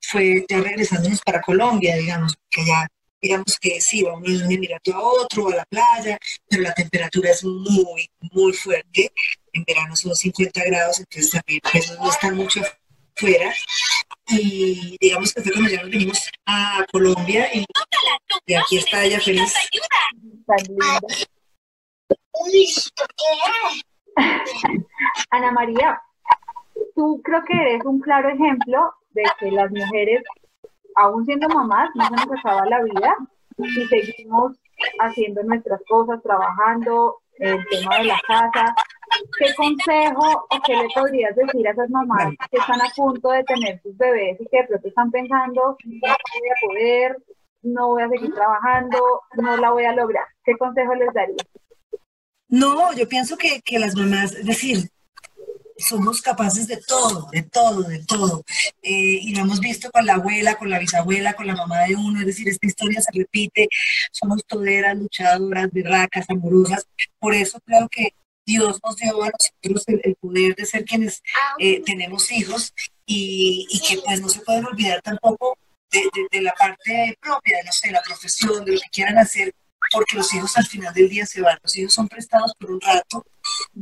fue 0.00 0.44
ya 0.48 0.60
regresándonos 0.60 1.20
para 1.22 1.40
Colombia, 1.40 1.96
digamos, 1.96 2.34
que 2.50 2.64
ya, 2.64 2.88
digamos 3.20 3.58
que 3.60 3.80
sí, 3.80 4.02
vamos 4.02 4.22
de 4.24 4.44
un 4.44 4.52
emirato 4.52 4.94
a 4.94 5.02
otro, 5.02 5.48
a 5.48 5.56
la 5.56 5.64
playa, 5.66 6.18
pero 6.48 6.62
la 6.62 6.74
temperatura 6.74 7.30
es 7.30 7.44
muy, 7.44 8.10
muy 8.32 8.52
fuerte. 8.52 9.12
En 9.52 9.64
verano 9.64 9.96
son 9.96 10.14
50 10.14 10.62
grados, 10.64 11.00
entonces 11.00 11.30
también 11.30 11.60
pues, 11.70 11.90
no 11.98 12.10
están 12.10 12.36
mucho 12.36 12.60
fuera. 13.14 13.52
Y 14.28 14.96
digamos 15.00 15.32
que 15.32 15.42
fue 15.42 15.52
cuando 15.52 15.70
ya 15.70 15.82
nos 15.82 15.90
vinimos 15.90 16.30
a 16.46 16.84
Colombia 16.90 17.48
y, 17.54 17.64
y 18.46 18.54
aquí 18.54 18.78
está 18.78 19.04
ella 19.04 19.20
feliz. 19.20 19.54
Ana 25.30 25.52
María, 25.52 26.00
tú 26.94 27.20
creo 27.22 27.44
que 27.44 27.54
eres 27.54 27.84
un 27.84 28.00
claro 28.00 28.28
ejemplo 28.28 28.92
de 29.10 29.22
que 29.38 29.50
las 29.50 29.70
mujeres, 29.70 30.22
aún 30.96 31.24
siendo 31.24 31.48
mamás, 31.48 31.90
no 31.94 32.04
se 32.06 32.26
nos 32.26 32.38
acaba 32.38 32.66
la 32.66 32.82
vida 32.82 33.16
y 33.58 33.86
seguimos 33.86 34.56
haciendo 35.00 35.42
nuestras 35.42 35.80
cosas, 35.88 36.22
trabajando, 36.22 37.20
el 37.38 37.64
tema 37.68 37.98
de 37.98 38.04
la 38.04 38.20
casa. 38.26 38.74
¿Qué 39.38 39.54
consejo 39.54 40.46
o 40.50 40.60
qué 40.66 40.76
le 40.76 40.88
podrías 40.94 41.34
decir 41.36 41.66
a 41.66 41.70
esas 41.70 41.90
mamás 41.90 42.34
que 42.50 42.58
están 42.58 42.80
a 42.80 42.90
punto 42.94 43.30
de 43.30 43.44
tener 43.44 43.80
sus 43.82 43.96
bebés 43.96 44.40
y 44.40 44.46
que 44.46 44.58
de 44.58 44.64
pronto 44.68 44.88
están 44.88 45.10
pensando, 45.10 45.76
no 45.84 46.00
voy 46.00 46.10
a 46.10 46.66
poder, 46.66 47.16
no 47.62 47.88
voy 47.88 48.02
a 48.02 48.08
seguir 48.08 48.34
trabajando, 48.34 48.98
no 49.36 49.56
la 49.56 49.70
voy 49.70 49.84
a 49.84 49.92
lograr? 49.92 50.26
¿Qué 50.44 50.56
consejo 50.56 50.94
les 50.94 51.12
daría? 51.12 51.36
No, 52.48 52.92
yo 52.94 53.08
pienso 53.08 53.36
que, 53.36 53.60
que 53.62 53.78
las 53.78 53.94
mamás, 53.94 54.32
es 54.32 54.46
decir, 54.46 54.90
somos 55.78 56.22
capaces 56.22 56.66
de 56.66 56.78
todo, 56.78 57.28
de 57.32 57.42
todo, 57.42 57.82
de 57.82 58.04
todo. 58.04 58.44
Eh, 58.82 59.18
y 59.22 59.34
lo 59.34 59.42
hemos 59.42 59.60
visto 59.60 59.90
con 59.90 60.06
la 60.06 60.14
abuela, 60.14 60.56
con 60.56 60.70
la 60.70 60.78
bisabuela, 60.78 61.34
con 61.34 61.46
la 61.46 61.54
mamá 61.54 61.80
de 61.82 61.96
uno, 61.96 62.20
es 62.20 62.26
decir, 62.26 62.48
esta 62.48 62.66
historia 62.66 63.00
se 63.00 63.10
repite, 63.12 63.68
somos 64.10 64.44
toderas, 64.46 64.96
luchadoras, 64.96 65.70
berracas, 65.72 66.26
amorosas. 66.30 66.86
Por 67.18 67.34
eso 67.34 67.60
creo 67.64 67.88
que 67.88 68.14
Dios 68.46 68.78
nos 68.82 68.96
dio 68.96 69.22
a 69.22 69.30
nosotros 69.30 69.84
el, 69.88 70.00
el 70.04 70.14
poder 70.14 70.54
de 70.54 70.64
ser 70.64 70.84
quienes 70.84 71.22
eh, 71.58 71.82
tenemos 71.84 72.30
hijos 72.30 72.72
y, 73.04 73.66
y, 73.70 73.80
que 73.80 74.00
pues 74.02 74.20
no 74.20 74.28
se 74.28 74.40
pueden 74.40 74.64
olvidar 74.64 75.02
tampoco 75.02 75.58
de, 75.90 75.98
de, 75.98 76.28
de 76.30 76.40
la 76.42 76.52
parte 76.52 77.18
propia, 77.20 77.58
de, 77.58 77.64
no 77.64 77.72
sé, 77.72 77.90
la 77.90 78.02
profesión, 78.02 78.64
de 78.64 78.72
lo 78.72 78.80
que 78.80 78.90
quieran 78.90 79.18
hacer, 79.18 79.52
porque 79.90 80.16
los 80.16 80.32
hijos 80.32 80.56
al 80.56 80.66
final 80.66 80.94
del 80.94 81.08
día 81.08 81.26
se 81.26 81.40
van, 81.40 81.58
los 81.62 81.76
hijos 81.76 81.92
son 81.92 82.08
prestados 82.08 82.52
por 82.58 82.70
un 82.70 82.80
rato 82.80 83.24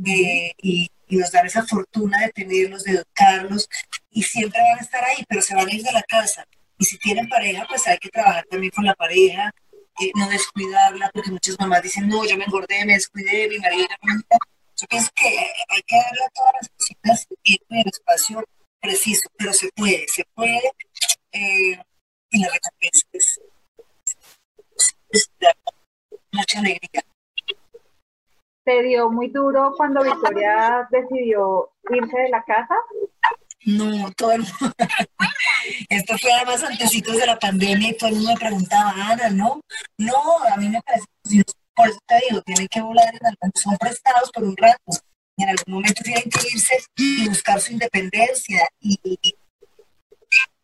eh, 0.05 0.51
y, 0.61 0.89
y, 1.07 1.15
nos 1.15 1.31
dan 1.31 1.45
esa 1.45 1.63
fortuna 1.65 2.19
de 2.21 2.29
tenerlos, 2.31 2.83
de 2.83 2.93
educarlos 2.93 3.69
y 4.09 4.23
siempre 4.23 4.59
van 4.61 4.79
a 4.79 4.81
estar 4.81 5.03
ahí, 5.03 5.23
pero 5.27 5.41
se 5.41 5.55
van 5.55 5.67
a 5.67 5.73
ir 5.73 5.83
de 5.83 5.91
la 5.91 6.03
casa. 6.03 6.45
Y 6.77 6.85
si 6.85 6.97
tienen 6.97 7.29
pareja, 7.29 7.65
pues 7.67 7.85
hay 7.87 7.97
que 7.99 8.09
trabajar 8.09 8.45
también 8.49 8.71
con 8.71 8.85
la 8.85 8.95
pareja, 8.95 9.51
eh, 10.01 10.11
no 10.15 10.27
descuidarla, 10.27 11.09
porque 11.13 11.31
muchas 11.31 11.57
mamás 11.59 11.83
dicen, 11.83 12.07
no, 12.07 12.25
yo 12.25 12.35
me 12.37 12.45
engordé, 12.45 12.85
me 12.85 12.93
descuidé, 12.93 13.47
mi 13.47 13.59
marido 13.59 13.87
ya 13.89 13.97
me 14.01 14.13
Yo 14.77 14.87
pienso 14.87 15.09
que 15.15 15.27
hay 15.27 15.81
que 15.83 15.95
darle 15.95 16.25
a 16.25 16.29
todas 16.31 16.53
las 16.61 16.69
cositas 16.69 17.27
el 17.29 17.37
tiempo 17.43 17.65
y 17.69 17.79
el 17.79 17.87
espacio 17.87 18.43
preciso, 18.81 19.29
pero 19.37 19.53
se 19.53 19.69
puede, 19.73 20.05
se 20.07 20.23
puede, 20.35 20.71
eh, 21.31 21.79
y 22.29 22.39
la 22.41 22.47
recompensa 22.51 23.07
es, 23.13 23.39
mucha 26.31 26.59
alegría. 26.59 27.03
¿Te 28.65 28.83
dio 28.83 29.09
muy 29.09 29.29
duro 29.29 29.73
cuando 29.77 30.03
Victoria 30.03 30.87
decidió 30.91 31.71
irse 31.89 32.17
de 32.17 32.29
la 32.29 32.43
casa? 32.43 32.75
No, 33.65 34.11
todo 34.11 34.33
el 34.33 34.41
mundo. 34.41 34.75
Esto 35.89 36.17
fue 36.17 36.31
además 36.33 36.63
antesitos 36.63 37.15
de 37.17 37.25
la 37.25 37.39
pandemia 37.39 37.89
y 37.89 37.97
todo 37.97 38.09
el 38.09 38.15
mundo 38.15 38.31
me 38.33 38.39
preguntaba, 38.39 38.93
Ana, 38.95 39.29
¿no? 39.29 39.61
No, 39.97 40.39
a 40.51 40.57
mí 40.57 40.69
me 40.69 40.81
parece 40.81 41.05
que 41.23 41.43
por 41.75 41.89
eso 41.89 41.99
te 42.07 42.19
digo, 42.29 42.41
tienen 42.41 42.67
que 42.67 42.81
volar 42.81 43.13
en 43.13 43.25
algún, 43.25 43.51
son 43.55 43.77
prestados 43.77 44.31
por 44.31 44.43
un 44.43 44.55
rato. 44.57 44.91
Y 45.37 45.43
en 45.43 45.49
algún 45.49 45.73
momento 45.73 46.01
tienen 46.03 46.29
que 46.29 46.47
irse 46.47 46.77
y 46.95 47.27
buscar 47.27 47.59
su 47.59 47.73
independencia. 47.73 48.67
Y, 48.79 48.99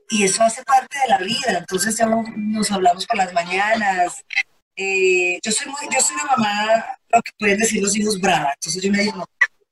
y 0.09 0.23
eso 0.23 0.43
hace 0.43 0.63
parte 0.63 0.97
de 0.99 1.09
la 1.09 1.17
vida. 1.19 1.57
Entonces 1.59 1.97
ya 1.97 2.05
nos 2.05 2.71
hablamos 2.71 3.05
por 3.05 3.17
las 3.17 3.33
mañanas, 3.33 4.23
eh, 4.75 5.39
yo 5.43 5.51
soy 5.51 5.67
muy, 5.67 5.93
yo 5.93 6.01
soy 6.01 6.15
una 6.15 6.35
mamá 6.35 6.85
lo 7.09 7.21
que 7.21 7.31
pueden 7.37 7.59
decir 7.59 7.81
los 7.83 7.95
hijos 7.95 8.19
brava. 8.19 8.53
Entonces 8.53 8.81
yo 8.81 8.91
me 8.91 8.99
digo, 8.99 9.25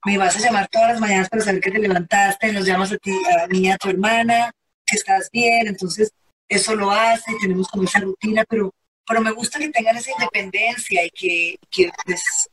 me 0.06 0.18
vas 0.18 0.36
a 0.36 0.40
llamar 0.40 0.68
todas 0.70 0.92
las 0.92 1.00
mañanas 1.00 1.30
para 1.30 1.44
saber 1.44 1.62
que 1.62 1.72
te 1.72 1.80
levantaste, 1.80 2.52
nos 2.52 2.66
llamas 2.66 2.92
a 2.92 2.98
ti, 2.98 3.12
a 3.42 3.48
mí, 3.48 3.70
a 3.72 3.78
tu 3.78 3.90
hermana, 3.90 4.52
que 4.86 4.98
estás 4.98 5.30
bien, 5.32 5.68
entonces 5.68 6.12
eso 6.48 6.76
lo 6.76 6.92
hace, 6.92 7.32
tenemos 7.42 7.68
como 7.68 7.84
esa 7.84 8.00
rutina, 8.00 8.44
pero, 8.48 8.74
pero 9.10 9.22
me 9.22 9.32
gusta 9.32 9.58
que 9.58 9.70
tengan 9.70 9.98
esa 9.98 10.12
independencia 10.12 11.04
y 11.04 11.10
que, 11.10 11.60
que 11.72 11.90
pues, 12.06 12.48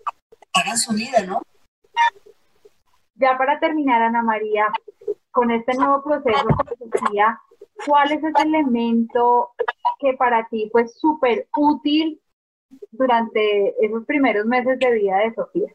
hagan 0.55 0.79
su 0.79 0.95
vida, 0.95 1.23
¿no? 1.27 1.43
Ya 3.17 3.37
para 3.37 3.61
terminar, 3.61 4.01
Ana 4.01 4.23
María, 4.23 4.67
con 5.31 5.51
este 5.51 5.75
nuevo 5.75 6.03
proceso 6.03 6.47
Sofía, 6.79 7.39
¿cuál 7.85 8.11
es 8.11 8.25
ese 8.25 8.43
elemento 8.43 9.51
que 10.01 10.15
para 10.15 10.49
ti 10.49 10.71
fue 10.73 10.89
súper 10.89 11.47
útil 11.55 12.23
durante 12.91 13.75
esos 13.85 14.07
primeros 14.07 14.47
meses 14.47 14.79
de 14.79 14.93
vida 14.93 15.19
de 15.19 15.35
Sofía? 15.35 15.69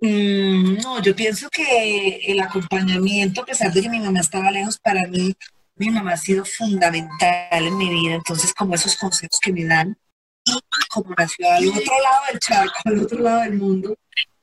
Mm, 0.00 0.78
no, 0.82 1.02
yo 1.02 1.16
pienso 1.16 1.48
que 1.50 2.20
el 2.28 2.40
acompañamiento, 2.40 3.42
a 3.42 3.46
pesar 3.46 3.72
de 3.72 3.82
que 3.82 3.88
mi 3.88 3.98
mamá 3.98 4.20
estaba 4.20 4.52
lejos, 4.52 4.78
para 4.78 5.02
mí, 5.08 5.34
mi 5.80 5.88
mamá 5.88 6.12
ha 6.12 6.16
sido 6.18 6.44
fundamental 6.44 7.66
en 7.66 7.76
mi 7.78 7.88
vida. 7.88 8.14
Entonces, 8.14 8.52
como 8.52 8.74
esos 8.74 8.96
consejos 8.96 9.40
que 9.40 9.50
me 9.50 9.64
dan, 9.64 9.98
y 10.44 10.52
como 10.90 11.14
nació 11.16 11.50
al 11.50 11.68
otro 11.68 12.02
lado 12.02 12.22
del 12.30 12.38
charco, 12.38 12.74
al 12.84 12.98
otro 12.98 13.18
lado 13.18 13.40
del 13.40 13.54
mundo, 13.54 13.96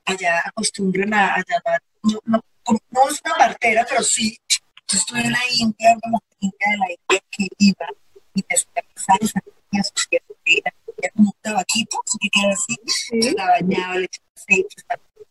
allá 0.04 0.42
acostumbran 0.44 1.14
a, 1.14 1.36
llamar, 1.36 1.80
no, 2.02 2.18
no, 2.24 2.42
no, 2.90 3.08
es 3.08 3.20
una 3.24 3.34
partera, 3.36 3.86
pero 3.88 4.02
sí, 4.02 4.36
yo 4.48 4.98
estuve 4.98 5.20
en 5.20 5.32
la 5.32 5.40
India, 5.56 5.96
una 6.02 6.18
India 6.40 6.66
de 6.70 6.76
la 6.76 6.86
India 6.90 7.24
que 7.30 7.48
iba 7.58 7.86
y 8.34 8.44
después 8.48 8.84
a 9.08 9.84
su 9.84 10.08
era 10.10 11.10
como 11.14 11.28
un 11.28 11.36
tabaquito, 11.40 12.00
así 12.04 12.18
que 12.18 12.30
queda 12.30 12.52
así, 12.52 12.76
sí. 12.86 13.34
la 13.36 13.46
bañaba, 13.46 13.94
le 13.94 14.06
echaba 14.06 14.26
aceite, 14.34 14.82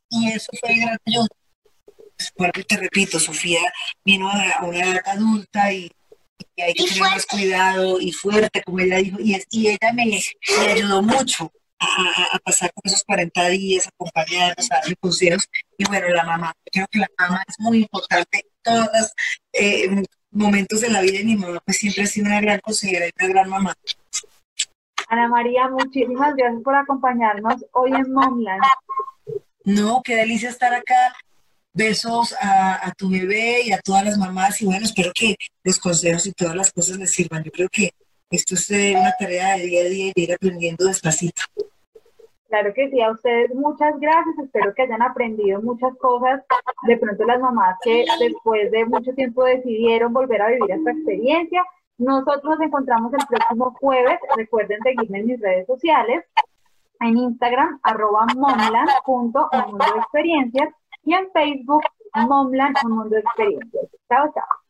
y 0.09 0.31
eso 0.31 0.51
fue 0.61 0.75
gran 0.75 0.97
ayuda. 1.05 1.27
Porque 2.35 2.63
te 2.63 2.77
repito, 2.77 3.19
Sofía 3.19 3.61
vino 4.05 4.29
a 4.29 4.63
una 4.63 4.79
edad 4.79 5.01
adulta 5.05 5.73
y, 5.73 5.91
hay 6.57 6.73
que 6.73 6.85
tener 6.85 7.01
más 7.01 7.25
cuidado 7.25 7.99
y 7.99 8.11
fuerte, 8.11 8.61
como 8.63 8.79
ella 8.79 8.97
dijo, 8.97 9.17
y, 9.19 9.41
y 9.51 9.67
ella 9.67 9.93
me, 9.93 10.05
me 10.05 10.71
ayudó 10.71 11.01
mucho 11.01 11.51
a, 11.79 12.39
pasar 12.39 12.71
con 12.73 12.81
esos 12.85 13.03
40 13.03 13.49
días, 13.49 13.87
acompañarnos, 13.87 14.71
a 14.71 14.75
darle 14.75 14.95
consejos. 14.95 15.49
Y 15.77 15.85
bueno, 15.85 16.09
la 16.09 16.23
mamá, 16.23 16.53
creo 16.71 16.87
que 16.89 16.99
la 16.99 17.09
mamá 17.17 17.43
es 17.47 17.59
muy 17.59 17.79
importante 17.79 18.39
en 18.39 18.49
todos 18.63 18.89
los 18.93 19.13
eh, 19.53 20.03
momentos 20.31 20.81
de 20.81 20.89
la 20.89 21.01
vida 21.01 21.19
de 21.19 21.25
mi 21.25 21.35
mamá, 21.35 21.59
pues 21.65 21.77
siempre 21.77 22.03
ha 22.03 22.07
sido 22.07 22.27
una 22.27 22.41
gran 22.41 22.59
consejera 22.59 23.07
y 23.07 23.11
una 23.19 23.33
gran 23.33 23.49
mamá. 23.49 23.73
Ana 25.09 25.27
María, 25.29 25.69
muchísimas 25.69 26.35
gracias 26.35 26.61
por 26.63 26.75
acompañarnos 26.75 27.65
hoy 27.71 27.91
en 27.93 28.11
Momland. 28.11 28.61
No, 29.63 30.01
qué 30.03 30.15
delicia 30.15 30.49
estar 30.49 30.73
acá. 30.73 31.13
Besos 31.77 32.35
a, 32.41 32.91
tu 32.97 33.07
bebé 33.11 33.61
y 33.63 33.71
a 33.71 33.79
todas 33.79 34.03
las 34.03 34.17
mamás 34.17 34.59
y 34.63 34.65
bueno, 34.65 34.83
espero 34.83 35.11
que 35.13 35.35
los 35.63 35.77
consejos 35.77 36.25
y 36.25 36.33
todas 36.33 36.55
las 36.55 36.71
cosas 36.71 36.97
les 36.97 37.11
sirvan. 37.11 37.43
Yo 37.43 37.51
creo 37.51 37.69
que 37.71 37.91
esto 38.31 38.55
es 38.55 38.71
eh, 38.71 38.95
una 38.99 39.13
tarea 39.19 39.57
de 39.57 39.63
día 39.63 39.81
a 39.81 39.85
día 39.85 40.11
y 40.15 40.23
ir 40.23 40.33
aprendiendo 40.33 40.85
despacito. 40.85 41.43
Claro 42.47 42.73
que 42.73 42.89
sí, 42.89 42.99
a 42.99 43.11
ustedes 43.11 43.53
muchas 43.53 43.93
gracias, 43.99 44.39
espero 44.43 44.73
que 44.73 44.81
hayan 44.81 45.03
aprendido 45.03 45.61
muchas 45.61 45.95
cosas. 45.99 46.41
De 46.87 46.97
pronto 46.97 47.23
las 47.25 47.39
mamás 47.39 47.77
que 47.83 48.05
después 48.19 48.71
de 48.71 48.85
mucho 48.85 49.13
tiempo 49.13 49.43
decidieron 49.43 50.13
volver 50.13 50.41
a 50.41 50.47
vivir 50.47 50.71
esta 50.71 50.91
experiencia. 50.91 51.63
Nosotros 51.99 52.43
nos 52.43 52.61
encontramos 52.61 53.13
el 53.13 53.27
próximo 53.27 53.75
jueves, 53.79 54.17
recuerden 54.35 54.79
seguirme 54.81 55.19
en 55.19 55.27
mis 55.27 55.39
redes 55.39 55.67
sociales, 55.67 56.25
en 57.01 57.17
Instagram, 57.17 57.79
arroba 57.83 58.25
y 61.07 61.13
en 61.13 61.31
Facebook, 61.31 61.83
momland, 62.27 62.75
un 62.83 62.91
mundo 62.91 63.15
de 63.15 63.21
experiencias. 63.21 63.85
Chao, 64.09 64.29
chao. 64.33 64.66